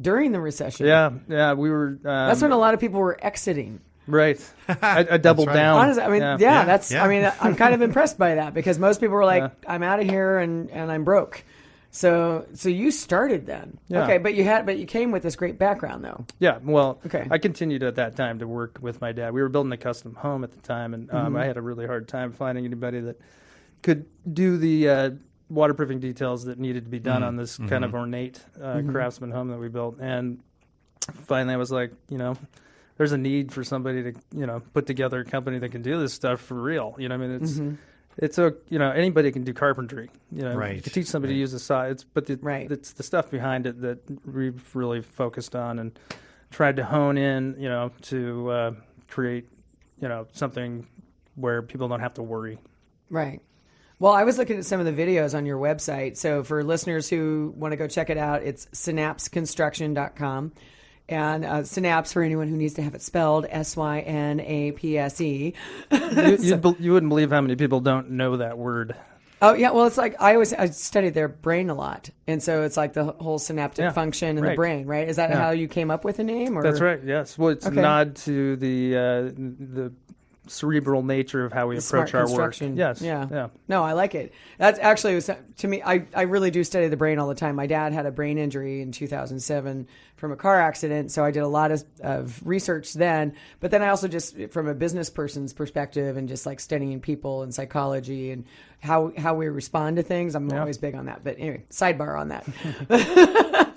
[0.00, 0.86] During the recession.
[0.86, 1.54] yeah, yeah.
[1.54, 1.86] We were.
[1.88, 3.80] Um, That's when a lot of people were exiting.
[4.06, 4.38] right.
[4.68, 5.54] I, I doubled right.
[5.54, 5.78] down.
[5.78, 6.90] Honestly, I mean, yeah, Yeah, that's.
[6.92, 7.04] yeah.
[7.04, 9.50] I mean, I'm kind of impressed by that because most people were like, Yeah.
[9.74, 11.44] "I'm out of here and and I'm broke."
[11.90, 13.78] So, so you started then.
[13.88, 14.04] Yeah.
[14.04, 16.26] Okay, but you had, but you came with this great background though.
[16.38, 17.26] Yeah, well, Okay.
[17.30, 19.32] I continued at that time to work with my dad.
[19.32, 21.36] We were building a custom home at the time, and um, Mm-hmm.
[21.38, 23.18] I had a really hard time finding anybody that
[23.82, 25.10] could do the uh,
[25.50, 27.96] waterproofing details that needed to be done on this kind of Mm-hmm.
[27.98, 29.98] ornate uh, craftsman home that we built.
[30.00, 30.40] And
[31.26, 32.36] finally, I was like, you know,
[32.96, 35.98] there's a need for somebody to, you know, put together a company that can do
[36.00, 36.94] this stuff for real.
[36.98, 37.74] You know, I mean, it's Mm-hmm.
[38.18, 40.10] it's a you know anybody can do carpentry.
[40.32, 40.76] You know, right.
[40.76, 41.84] you can teach somebody to use the saw.
[41.84, 42.70] It's but the, Right.
[42.70, 45.98] it's the stuff behind it that we've really focused on and
[46.50, 47.54] tried to hone in.
[47.58, 48.72] You know, to uh,
[49.08, 49.48] create
[50.00, 50.86] you know something
[51.36, 52.58] where people don't have to worry.
[53.08, 53.40] Right.
[54.00, 56.16] Well, I was looking at some of the videos on your website.
[56.16, 60.52] So for listeners who want to go check it out, it's synapseconstruction.com.
[61.10, 64.72] And uh, synapse, for anyone who needs to have it spelled, S Y N A
[64.72, 65.54] P S E.
[65.90, 65.98] you,
[66.40, 68.94] you'd bel- you wouldn't believe how many people don't know that word.
[69.40, 72.62] Oh yeah, well it's like I always I studied their brain a lot, and so
[72.64, 74.50] it's like the whole synaptic Yeah, function in right.
[74.50, 75.08] the brain, right?
[75.08, 75.38] Is that Yeah.
[75.38, 76.58] how you came up with the name?
[76.58, 76.62] Or?
[76.62, 77.00] That's right.
[77.02, 77.38] Yes.
[77.38, 77.78] Well, it's Okay.
[77.78, 79.00] a nod to the uh,
[79.32, 79.92] the
[80.48, 82.60] cerebral nature of how we Smart approach our work.
[82.60, 83.00] Yes.
[83.00, 83.26] Yeah.
[83.30, 83.48] Yeah.
[83.68, 84.32] No, I like it.
[84.58, 85.82] That's actually was, to me.
[85.82, 87.56] I I really do study the brain all the time.
[87.56, 89.86] My dad had a brain injury in 2007
[90.16, 93.34] from a car accident, so I did a lot of, of research then.
[93.60, 97.42] But then I also just from a business person's perspective and just like studying people
[97.42, 98.44] and psychology and
[98.80, 100.34] how how we respond to things.
[100.34, 100.60] I'm Yeah.
[100.60, 101.22] always big on that.
[101.24, 102.44] But anyway, sidebar on that.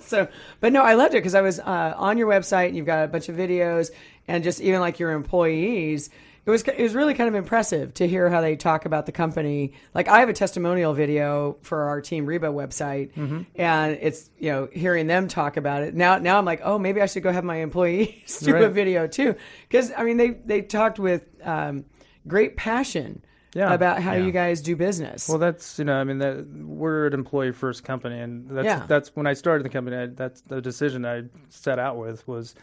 [0.00, 0.28] so,
[0.60, 3.04] but no, I loved it because I was uh, on your website and you've got
[3.04, 3.90] a bunch of videos
[4.28, 6.10] and just even like your employees.
[6.44, 9.12] It was it was really kind of impressive to hear how they talk about the
[9.12, 9.74] company.
[9.94, 13.10] Like I have a testimonial video for our Team Reba website,
[13.54, 15.94] and it's you know hearing them talk about it.
[15.94, 19.06] Now now I'm like, oh, maybe I should go have my employees do a video
[19.06, 19.36] too,
[19.68, 21.84] because I mean they they talked with um,
[22.26, 23.24] great passion
[23.54, 23.72] Yeah.
[23.72, 24.24] about how Yeah.
[24.24, 25.28] you guys do business.
[25.28, 28.84] Well, that's you know, I mean, that we're an employee first company, and that's Yeah.
[28.88, 29.96] that's when I started the company.
[29.96, 32.56] I, that's the decision I set out with was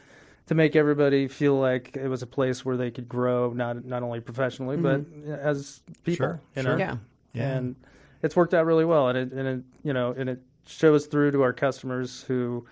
[0.50, 4.04] to make everybody feel like it was a place where they could grow, not not
[4.04, 6.26] only professionally but as people.
[6.26, 6.72] Sure, you sure.
[6.74, 6.78] know?
[6.78, 6.98] yeah.
[7.34, 7.50] Yeah.
[7.58, 7.76] and
[8.24, 11.32] it's worked out really well, and it and it you know, and it shows through
[11.32, 12.66] to our customers who,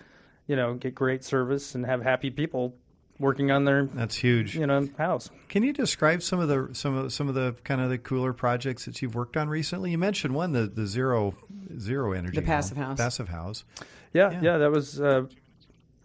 [0.48, 2.74] you know, get great service and have happy people
[3.20, 4.56] working on their That's huge.
[4.56, 5.30] you know house.
[5.48, 8.32] Can you describe some of the some of some of the kind of the cooler
[8.32, 9.92] projects that you've worked on recently?
[9.92, 11.34] You mentioned one, the the zero
[11.78, 12.86] zero energy, The passive home.
[12.86, 12.98] house.
[12.98, 13.64] passive house.
[14.12, 14.40] Yeah, Yeah.
[14.42, 15.26] yeah, that was uh,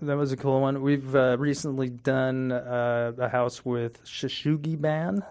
[0.01, 0.81] that was a cool one.
[0.81, 5.23] We've uh, recently done uh, a house with Shou Sugi Ban.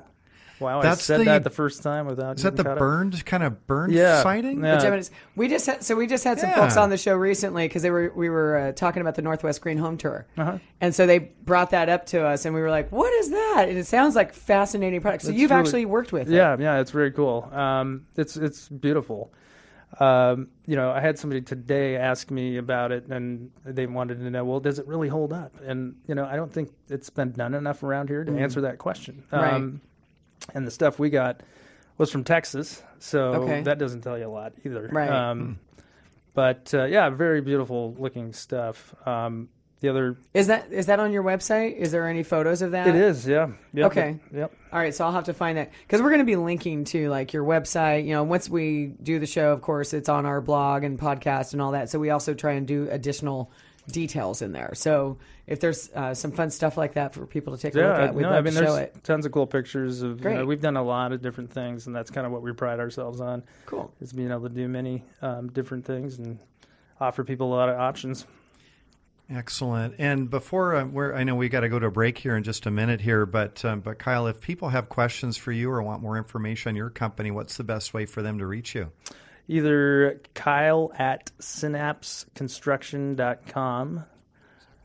[0.60, 2.36] Wow, That's I said the- that the first time without.
[2.36, 2.78] Is that the getting caught up.
[2.78, 4.22] burned kind of burned Yeah.
[4.22, 4.62] siding?
[4.62, 4.76] Yeah.
[4.76, 6.54] The Gemini's- We just had, so we just had some Yeah.
[6.56, 9.60] folks on the show recently because they were we were uh, talking about the Northwest
[9.60, 10.58] Green Home Tour, Uh-huh.
[10.80, 13.66] and so they brought that up to us, and we were like, "What is that?"
[13.68, 15.24] And it sounds like fascinating product.
[15.24, 16.34] So It's you've really- actually worked with it.
[16.34, 17.50] Yeah, yeah, it's very cool.
[17.52, 19.32] Um, it's it's beautiful.
[20.00, 24.30] Um, you know, I had somebody today ask me about it, and they wanted to
[24.30, 25.52] know, well, does it really hold up?
[25.64, 28.78] And you know, I don't think it's been done enough around here to answer that
[28.78, 29.24] question.
[29.30, 29.38] Mm.
[29.42, 29.52] Right.
[29.54, 29.80] Um,
[30.54, 31.42] and the stuff we got
[31.98, 33.62] was from Texas, so Okay.
[33.62, 34.88] that doesn't tell you a lot either.
[34.90, 35.08] Right.
[35.10, 35.58] Um,
[36.34, 38.94] But uh, yeah, very beautiful looking stuff.
[39.06, 39.50] Um,
[39.82, 41.76] the other, Is that is that on your website?
[41.76, 42.86] Is there any photos of that?
[42.88, 43.48] it is, yeah.
[43.74, 44.18] Yep, Okay.
[44.32, 44.52] Yep.
[44.72, 47.10] All right, so I'll have to find that because we're going to be linking to
[47.10, 48.06] like your website.
[48.06, 51.52] You know, once we do the show, of course, it's on our blog and podcast
[51.52, 51.90] and all that.
[51.90, 53.50] So we also try and do additional
[53.90, 54.70] details in there.
[54.74, 55.18] So
[55.48, 58.04] if there's uh, some fun stuff like that for people to take a look Yeah,
[58.04, 59.02] at, we'd no, love I mean, to show there's it.
[59.04, 60.20] tons of cool pictures of.
[60.20, 60.46] You know, Great.
[60.46, 63.20] we've done a lot of different things, and that's kind of what we pride ourselves
[63.20, 63.42] on.
[63.66, 63.92] Cool.
[64.00, 66.38] is being able to do many um, different things and
[67.00, 68.24] offer people a lot of options.
[69.30, 69.94] Excellent.
[69.98, 72.42] And before uh, we're, I know we got to go to a break here in
[72.42, 75.82] just a minute here, but um, but Kyle, if people have questions for you or
[75.82, 78.90] want more information on your company, what's the best way for them to reach you?
[79.48, 84.04] Either Kyle at synapseconstruction.com,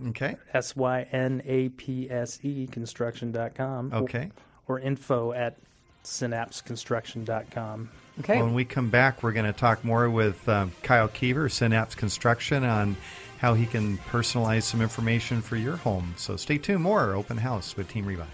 [0.09, 0.35] Okay.
[0.53, 4.29] S Y N A P S E construction.com, Okay.
[4.67, 5.57] or, or info at
[6.03, 7.89] synapseconstruction.com.
[8.19, 8.41] Okay.
[8.41, 12.63] When we come back, we're going to talk more with um, Kyle Keever, Synapse Construction,
[12.63, 12.95] on
[13.37, 16.13] how he can personalize some information for your home.
[16.17, 16.83] So stay tuned.
[16.83, 18.27] More Open House with Team Reba.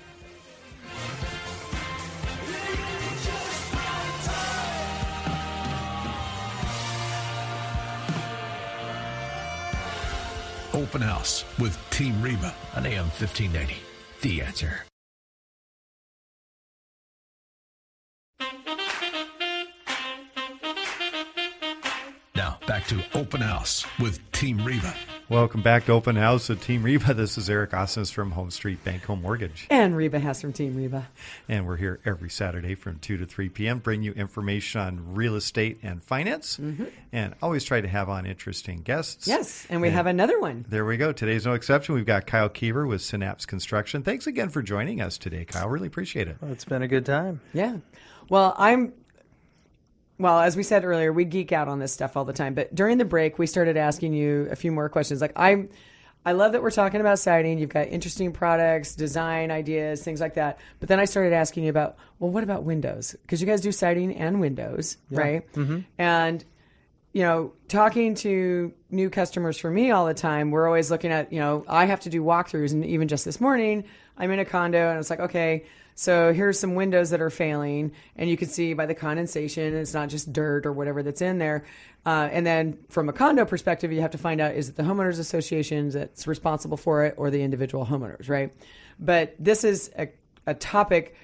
[10.74, 13.78] Open House with Team Reba on AM 1580.
[14.22, 14.86] The answer.
[22.84, 24.93] Back to Open House with Team Reba.
[25.29, 27.13] Welcome back to Open House with Team Reba.
[27.13, 29.67] This is Eric Osnes from HomeStreet Bank Home Mortgage.
[29.69, 31.07] and Reba Hess from Team Reba.
[31.47, 33.79] And we're here every Saturday from 2 to 3 p.m.
[33.79, 36.57] Bring you information on real estate and finance.
[36.57, 36.84] Mm-hmm.
[37.13, 39.27] And always try to have on interesting guests.
[39.27, 40.65] Yes, and we have another one.
[40.67, 41.13] There we go.
[41.13, 41.95] Today's no exception.
[41.95, 44.03] We've got Kyle Keever with Synapse Construction.
[44.03, 45.69] Thanks again for joining us today, Kyle.
[45.69, 46.36] Really appreciate it.
[46.41, 47.39] Well, it's been a good time.
[47.53, 47.77] Yeah.
[48.27, 48.91] Well, I'm
[50.18, 52.53] well, as we said earlier, we geek out on this stuff all the time.
[52.53, 55.22] But during the break, we started asking you a few more questions.
[55.22, 55.70] Like I'm,
[56.26, 57.57] I love that we're talking about siding.
[57.57, 60.59] You've got interesting products, design ideas, things like that.
[60.80, 63.16] But then I started asking you about, well, what about windows?
[63.24, 65.51] Because you guys do siding and windows, right?
[65.53, 65.80] Mm-hmm.
[65.97, 66.45] And
[67.14, 71.32] you know, talking to new customers for me all the time, we're always looking at,
[71.32, 72.72] you know, I have to do walkthroughs.
[72.72, 73.84] And even just this morning,
[74.18, 77.91] I'm in a condo and it's like, okay, so here's some windows that are failing.
[78.15, 81.37] And you can see by the condensation, it's not just dirt or whatever that's in
[81.37, 81.65] there.
[82.05, 84.83] Uh, and then from a condo perspective, you have to find out is it the
[84.83, 88.53] homeowners association that's responsible for it or the individual homeowners, right?
[88.99, 90.09] But this is a,
[90.45, 91.15] a topic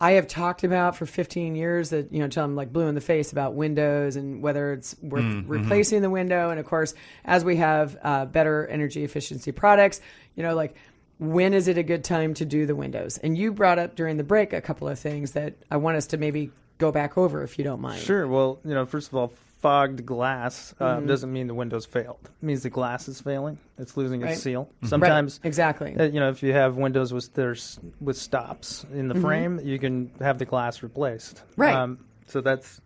[0.00, 2.96] I have talked about for 15 years that, you know, until I'm like blue in
[2.96, 5.48] the face about windows and whether it's worth Mm-hmm.
[5.48, 6.50] replacing the window.
[6.50, 6.94] And of course,
[7.24, 10.00] as we have uh, better energy efficiency products,
[10.34, 10.74] you know, like
[11.22, 13.18] when is it a good time to do the windows?
[13.18, 16.06] And you brought up during the break a couple of things that I want us
[16.08, 18.00] to maybe go back over if you don't mind.
[18.02, 18.26] Sure.
[18.26, 21.06] Well, you know, first of all, fogged glass uh, Mm-hmm.
[21.06, 22.18] doesn't mean the windows failed.
[22.24, 23.58] It means the glass is failing.
[23.78, 24.32] It's losing Right.
[24.32, 24.68] its seal.
[24.82, 25.94] Right, Sometimes, exactly.
[25.96, 29.78] uh, you know, if you have windows with there's with stops in the frame, you
[29.78, 31.36] can have the glass replaced.
[31.36, 31.60] Mm-hmm.
[31.62, 31.74] Right.
[31.76, 32.80] Um, so that's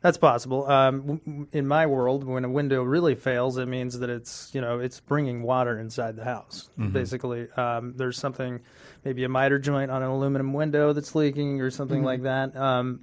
[0.00, 0.66] that's possible.
[0.66, 4.50] Um, w- w- in my world, when a window really fails, it means that it's
[4.54, 6.68] you know it's bringing water inside the house.
[6.92, 8.60] Basically, um, there's something,
[9.04, 12.56] maybe a miter joint on an aluminum window that's leaking or something like that.
[12.56, 13.00] Um,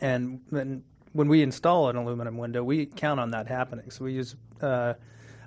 [0.00, 3.90] and when, when we install an aluminum window, we count on that happening.
[3.90, 4.94] So we use uh,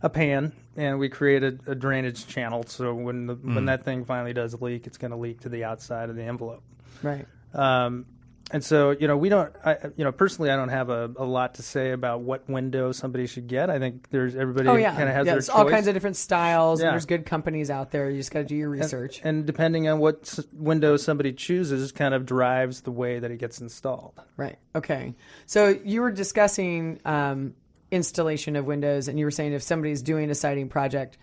[0.03, 2.63] a pan and we create a, a drainage channel.
[2.67, 5.63] So when the, when that thing finally does leak, it's going to leak to the
[5.63, 6.63] outside of the envelope.
[7.01, 7.25] Right.
[7.53, 8.05] Um,
[8.51, 11.25] and so, you know, we don't, I, you know, personally, I don't have a, a
[11.25, 13.69] lot to say about what window somebody should get.
[13.69, 14.95] I think there's everybody Oh, yeah.
[14.95, 16.79] kind of has yeah, their there's all kinds of different styles.
[16.79, 16.87] Yeah.
[16.87, 18.09] And there's good companies out there.
[18.09, 19.19] You just got to do your research.
[19.23, 23.37] And depending on what s- window somebody chooses, kind of drives the way that it
[23.37, 24.21] gets installed.
[24.37, 24.57] Right.
[24.75, 25.15] Okay.
[25.47, 27.55] So you were discussing um,
[27.91, 31.17] installation of windows, and you were saying if somebody's doing a siding project,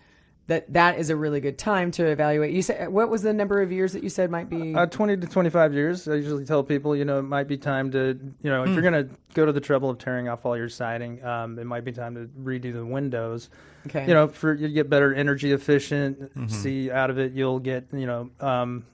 [0.47, 2.53] that that is a really good time to evaluate.
[2.53, 4.75] You said what was the number of years that you said might be?
[4.75, 6.07] Uh, 20 to 25 years.
[6.07, 8.73] I usually tell people, you know, it might be time to, you know, if Hmm.
[8.73, 11.65] you're going to go to the trouble of tearing off all your siding, um, it
[11.65, 13.49] might be time to redo the windows.
[13.87, 14.05] okay.
[14.07, 16.19] You know, for you get better energy efficient.
[16.21, 16.47] Mm-hmm.
[16.49, 18.85] See out of it, you'll get, you know, um,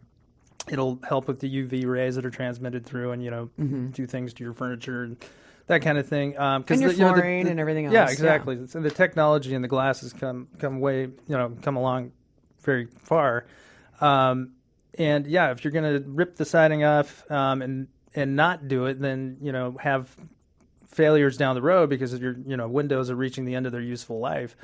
[0.72, 3.50] it'll help with the UV rays that are transmitted through, and you know,
[3.92, 5.18] do things to your furniture and
[5.70, 6.38] that kind of thing.
[6.38, 6.76] Um, 'cause.
[6.76, 8.12] And your the, you know, the- flooring the- and everything else, Yeah, yeah.
[8.12, 8.68] exactly.
[8.68, 12.12] So the technology and the glass has come come way, you know, come along
[12.62, 13.46] very far.
[14.02, 14.52] Um,
[14.98, 18.86] and yeah, if you're going to rip the siding off um, and and not do
[18.86, 20.14] it, then you know have
[20.88, 23.82] failures down the road because your you know windows are reaching the end of their
[23.82, 24.56] useful life.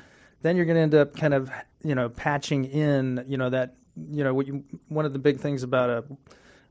[0.42, 1.50] Then you're going to end up kind of
[1.82, 3.76] you know patching in you know that
[4.10, 6.04] you know what you one of the big things about a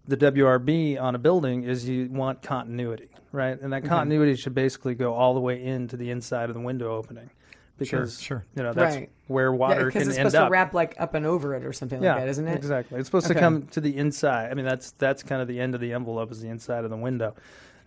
[0.07, 3.59] the WRB on a building is you want continuity, right?
[3.59, 6.95] And that continuity should basically go all the way into the inside of the window
[6.95, 7.29] opening
[7.77, 8.45] because sure.
[8.55, 9.09] you know that's Right.
[9.27, 11.65] where water because can it's end supposed up to wrap like up and over it
[11.65, 12.55] or something yeah, like that, isn't it?
[12.55, 12.99] Exactly.
[12.99, 13.33] It's supposed Okay.
[13.33, 14.51] to come to the inside.
[14.51, 16.89] I mean, that's that's kind of the end of the envelope is the inside of
[16.89, 17.35] the window.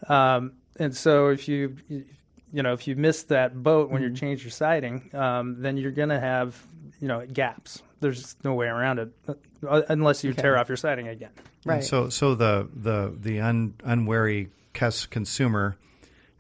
[0.09, 4.17] Um, and so if you you know if you miss that boat when you Mm-hmm.
[4.17, 6.61] change your siding, um, then you're going to have
[7.01, 7.83] you know gaps.
[8.01, 9.09] There's no way around it
[9.67, 11.31] uh, unless you tear off your siding again.
[11.77, 14.49] And So, so the the the un, unwary
[15.11, 15.77] consumer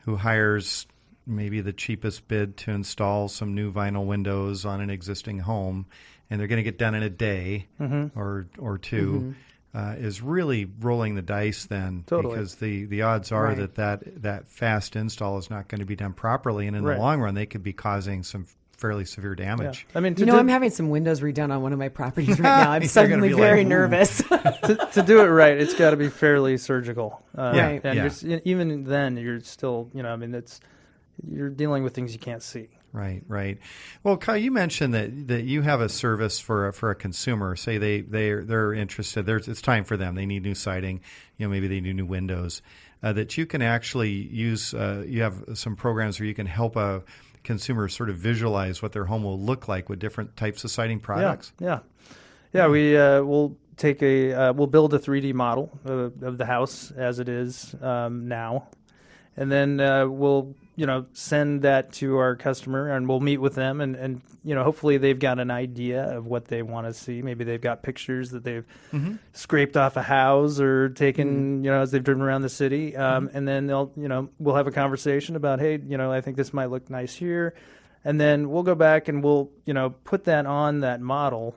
[0.04, 0.86] who hires
[1.26, 5.86] maybe the cheapest bid to install some new vinyl windows on an existing home,
[6.30, 8.18] and they're going to get done in a day Mm-hmm.
[8.18, 9.34] or or 2
[9.74, 12.34] uh, is really rolling the dice then Totally.
[12.34, 13.58] because the, the odds are Right.
[13.58, 16.94] that, that that fast install is not going to be done properly, and in Right.
[16.94, 18.46] the long run, they could be causing some
[18.78, 19.44] fairly severe Yeah.
[19.56, 19.86] damage.
[19.94, 21.88] I mean, to You know, do, I'm having some windows redone on one of my
[21.90, 22.70] properties right now.
[22.70, 24.18] I'm You're suddenly be like, very nervous.
[24.28, 27.22] to, to do it right, it's got to be fairly surgical.
[27.36, 27.80] Uh, Yeah, Right.
[27.84, 28.10] And yeah.
[28.22, 30.60] you're even then, you're still, you know, I mean, it's
[31.28, 32.68] you're dealing with things you can't see.
[32.92, 33.58] Right, right.
[34.02, 37.54] Well, Kyle, you mentioned that, that you have a service for a, for a consumer.
[37.54, 39.26] Say they they they're interested.
[39.26, 40.14] There's it's time for them.
[40.14, 41.00] They need new siding.
[41.36, 42.62] You know, maybe they need new windows.
[43.02, 44.72] Uh, that you can actually use.
[44.72, 47.02] Uh, you have some programs where you can help a
[47.44, 51.00] consumer sort of visualize what their home will look like with different types of siding
[51.00, 51.52] products.
[51.58, 51.78] Yeah, yeah,
[52.52, 52.68] yeah.
[52.68, 56.90] We uh, will take a uh, we'll build a 3D model of, of the house
[56.90, 58.68] as it is um, now,
[59.38, 63.54] and then uh, we'll you know send that to our customer, and we'll meet with
[63.54, 66.92] them, and and you know hopefully they've got an idea of what they want to
[66.92, 67.22] see.
[67.22, 68.64] Maybe they've got pictures that they've
[69.32, 73.30] scraped off a house or taken you know as they've driven around the city, um,
[73.32, 76.36] and then they'll you know we'll have a conversation about hey you know I think
[76.36, 77.54] this might look nice here.
[78.04, 81.56] And then we'll go back and we'll, you know, put that on that model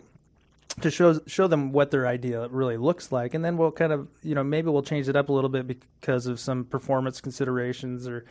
[0.82, 4.08] to show show them what their idea really looks like, and then we'll kind of
[4.24, 8.08] you know maybe we'll change it up a little bit because of some performance considerations
[8.08, 8.26] or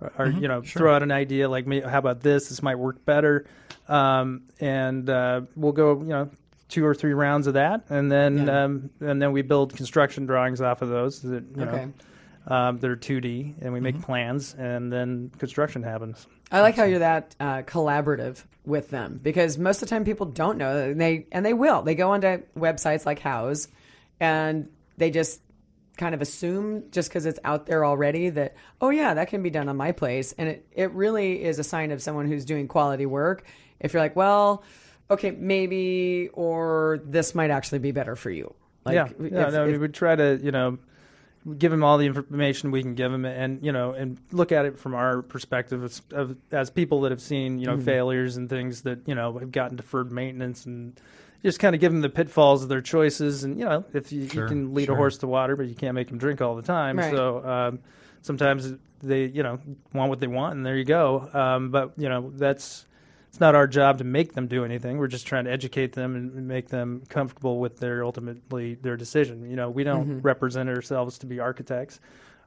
[0.00, 0.42] or Mm-hmm.
[0.42, 3.46] you know throw out an idea like "May- how about this this might work better
[3.88, 6.30] um, and uh, we'll go you know
[6.68, 8.64] two or three rounds of that and then Yeah.
[8.64, 11.86] um, and then we build construction drawings off of those that you Okay.
[11.86, 11.92] know
[12.54, 14.04] um, they're 2D and we make Mm-hmm.
[14.04, 19.58] plans and then construction happens I like how you're that uh, collaborative with them because
[19.58, 21.82] most of the time people don't know and they and they will.
[21.82, 23.68] They go onto websites like Houzz
[24.20, 25.40] and they just
[25.96, 29.50] kind of assume just because it's out there already that oh yeah that can be
[29.50, 30.32] done on my place.
[30.38, 33.44] And it, it really is a sign of someone who's doing quality work.
[33.80, 34.62] If you're like well
[35.10, 38.54] okay maybe or this might actually be better for you.
[38.84, 40.78] Like yeah, yeah if- no, we would try to you know
[41.54, 44.64] give them all the information we can give them and you know and look at
[44.66, 47.78] it from our perspective as, of, as people that have seen you Mm-hmm.
[47.78, 51.00] know failures and things that you know have gotten deferred maintenance and
[51.44, 54.28] just kind of give them the pitfalls of their choices and you know if you,
[54.28, 54.94] Sure, you can lead sure.
[54.94, 57.10] a horse to water but you can't make them drink all the time Right.
[57.12, 57.78] so um,
[58.22, 58.72] sometimes
[59.02, 59.60] they you know
[59.92, 62.84] want what they want and there you go um, but you know that's
[63.38, 64.98] it's not our job to make them do anything.
[64.98, 69.48] We're just trying to educate them and make them comfortable with their ultimately their decision.
[69.48, 70.18] You know, we don't Mm-hmm.
[70.22, 72.00] represent ourselves to be architects.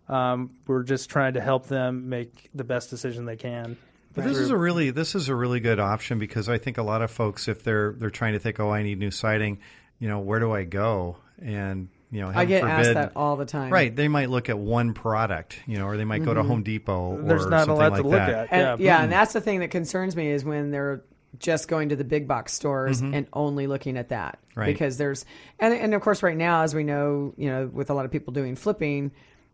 [0.09, 3.77] Um, we're just trying to help them make the best decision they can.
[4.13, 6.83] But this is a really this is a really good option because I think a
[6.83, 9.59] lot of folks, if they're they're trying to think, oh, I need new siding,
[9.97, 11.15] you know, where do I go?
[11.41, 14.49] And you know, I heaven get asked that all the time Right, they might look
[14.49, 17.13] at one product, you know, or they might go to Home Depot.
[17.13, 17.27] Mm-hmm.
[17.27, 18.29] There's or not a lot like to look that.
[18.29, 18.47] at.
[18.51, 21.03] And, yeah, yeah, and that's the thing that concerns me is when they're
[21.39, 24.39] just going to the big box stores and only looking at that.
[24.49, 24.59] Mm-hmm.
[24.59, 24.65] Right.
[24.67, 25.25] Because there's
[25.59, 28.11] and and of course right now as we know, you know, with a lot of
[28.11, 29.11] people doing flipping,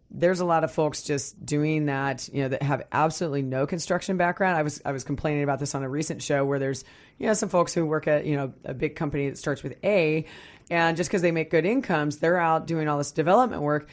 [0.10, 4.18] there's a lot of folks just doing that, you know, that have absolutely no construction
[4.18, 4.58] background.
[4.58, 6.84] I was I was complaining about this on a recent show where there's
[7.20, 9.76] you know some folks who work at, you know, a big company that starts with
[9.84, 10.26] A
[10.70, 13.88] and just because they make good incomes, they're out doing all this development work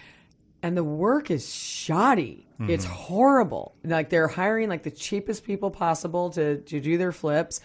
[0.62, 2.41] and the work is shoddy.
[2.61, 3.75] It's horrible.
[3.85, 7.61] Like they're hiring like the cheapest people possible to to do their flips,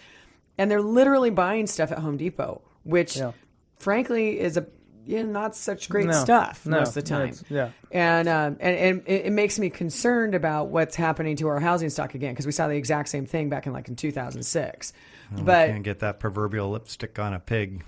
[0.58, 3.32] and they're literally buying stuff at Home Depot, which, Yeah.
[3.78, 4.66] frankly, is a
[5.06, 6.12] yeah, not such great No.
[6.12, 6.80] stuff No.
[6.80, 7.32] most of the time.
[7.48, 7.70] Yeah.
[7.90, 11.88] and um, and, and it, it makes me concerned about what's happening to our housing
[11.88, 14.92] stock again because we saw the exact same thing back in like in 2006.
[15.30, 17.82] but Can't get that proverbial lipstick on a pig.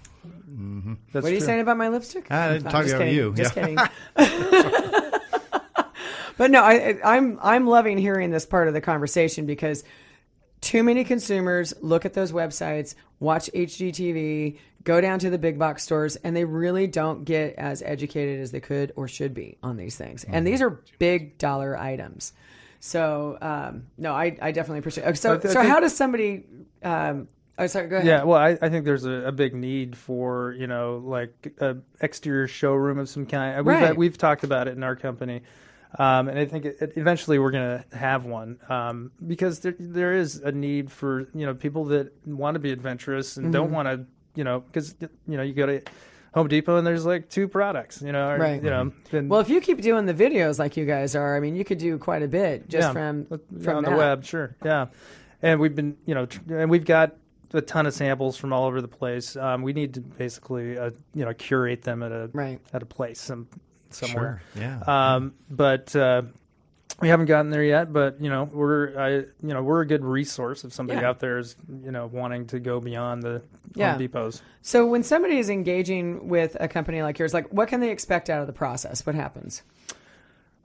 [1.12, 1.46] That's what are you true.
[1.46, 2.26] saying about my lipstick?
[2.30, 3.14] Ah, I I'm didn't talk just about kidding.
[3.14, 3.34] you.
[3.34, 3.88] Just Yeah.
[4.16, 5.12] kidding.
[6.38, 9.84] but no, I, I'm I'm loving hearing this part of the conversation because
[10.60, 15.82] too many consumers look at those websites, watch HGTV, go down to the big box
[15.82, 19.76] stores, and they really don't get as educated as they could or should be on
[19.76, 20.24] these things.
[20.24, 22.32] And these are big dollar items.
[22.80, 25.06] So um, no, I, I definitely appreciate.
[25.08, 25.16] It.
[25.18, 26.44] So so how does somebody?
[26.82, 27.88] Um, oh, sorry.
[27.88, 28.06] Go ahead.
[28.06, 31.76] Yeah, well, I, I think there's a, a big need for you know like a
[32.00, 33.64] exterior showroom of some kind.
[33.64, 33.96] We've Right.
[33.96, 35.42] we've talked about it in our company,
[35.98, 39.74] um, and I think it, it- eventually we're going to have one um, because there
[39.78, 43.66] there is a need for you know people that want to be adventurous and don't
[43.66, 43.74] Mm-hmm.
[43.74, 45.82] want to you know because you know you go to
[46.34, 48.62] Home Depot and there's like two products you know or, Right.
[48.62, 51.40] you know then- Well, if you keep doing the videos like you guys are, I
[51.40, 53.90] mean, you could do quite a bit just Yeah, from from on that.
[53.90, 54.86] the web, sure, yeah.
[55.42, 57.16] And we've been, you know, tr- and we've got
[57.54, 59.36] a ton of samples from all over the place.
[59.36, 62.60] Um, we need to basically, uh, you know, curate them at a Right.
[62.72, 63.48] at a place some
[63.90, 64.40] somewhere.
[64.54, 64.62] Sure.
[64.62, 64.80] Yeah.
[65.14, 66.22] Um, but uh,
[67.00, 67.92] we haven't gotten there yet.
[67.92, 71.08] But you know, we're I, you know, we're a good resource if somebody Yeah.
[71.08, 73.42] out there is, you know, wanting to go beyond the
[73.74, 73.92] Yeah.
[73.92, 74.40] Home Depots.
[74.62, 78.30] So when somebody is engaging with a company like yours, like what can they expect
[78.30, 79.04] out of the process?
[79.04, 79.62] What happens?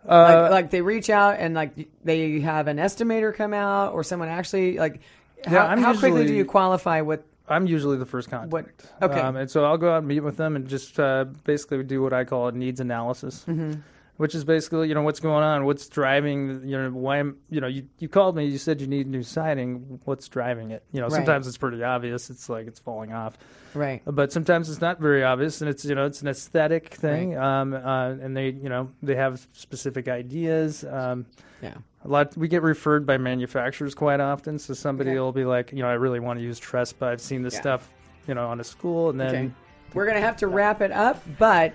[0.07, 1.71] Uh, like, like they reach out and like
[2.03, 5.01] they have an estimator come out, or someone actually like.
[5.45, 7.23] How, Yeah, I'm how quickly do you qualify what?
[7.49, 8.51] I'm usually the first contact.
[8.51, 8.65] What-
[9.01, 9.19] okay.
[9.21, 12.01] Um, and so I'll go out and meet with them and just uh, basically do
[12.01, 13.79] what I call a needs analysis, Mm-hmm.
[14.17, 17.61] Which is basically you know what's going on, what's driving, you know why I'm, you
[17.61, 20.83] know you, you called me, you said you need new siding, what's driving it?
[20.91, 21.15] You know Right.
[21.15, 23.37] sometimes it's pretty obvious, it's like it's falling off,
[23.73, 24.01] Right.
[24.05, 27.73] but sometimes it's not very obvious, and it's you know it's an aesthetic thing, um,
[27.73, 30.83] uh, and they you know they have specific ideas.
[30.83, 31.25] Um,
[31.61, 31.73] Yeah.
[32.05, 34.59] a lot we get referred by manufacturers quite often.
[34.59, 35.19] So somebody Okay.
[35.19, 37.07] will be like, you know, I really want to use Trespa.
[37.07, 37.61] I've seen this Yeah.
[37.61, 37.89] stuff,
[38.27, 39.51] you know, on a school, and then Okay.
[39.93, 41.73] We're gonna have to wrap it up, but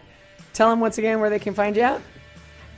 [0.52, 2.00] tell them once again where they can find you at.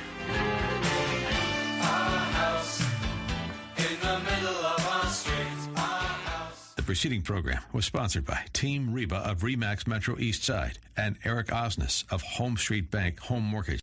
[6.75, 11.47] The preceding program was sponsored by Team Reba of Remax Metro East Side and Eric
[11.47, 13.79] Osnes of HomeStreet Bank Home Mortgage.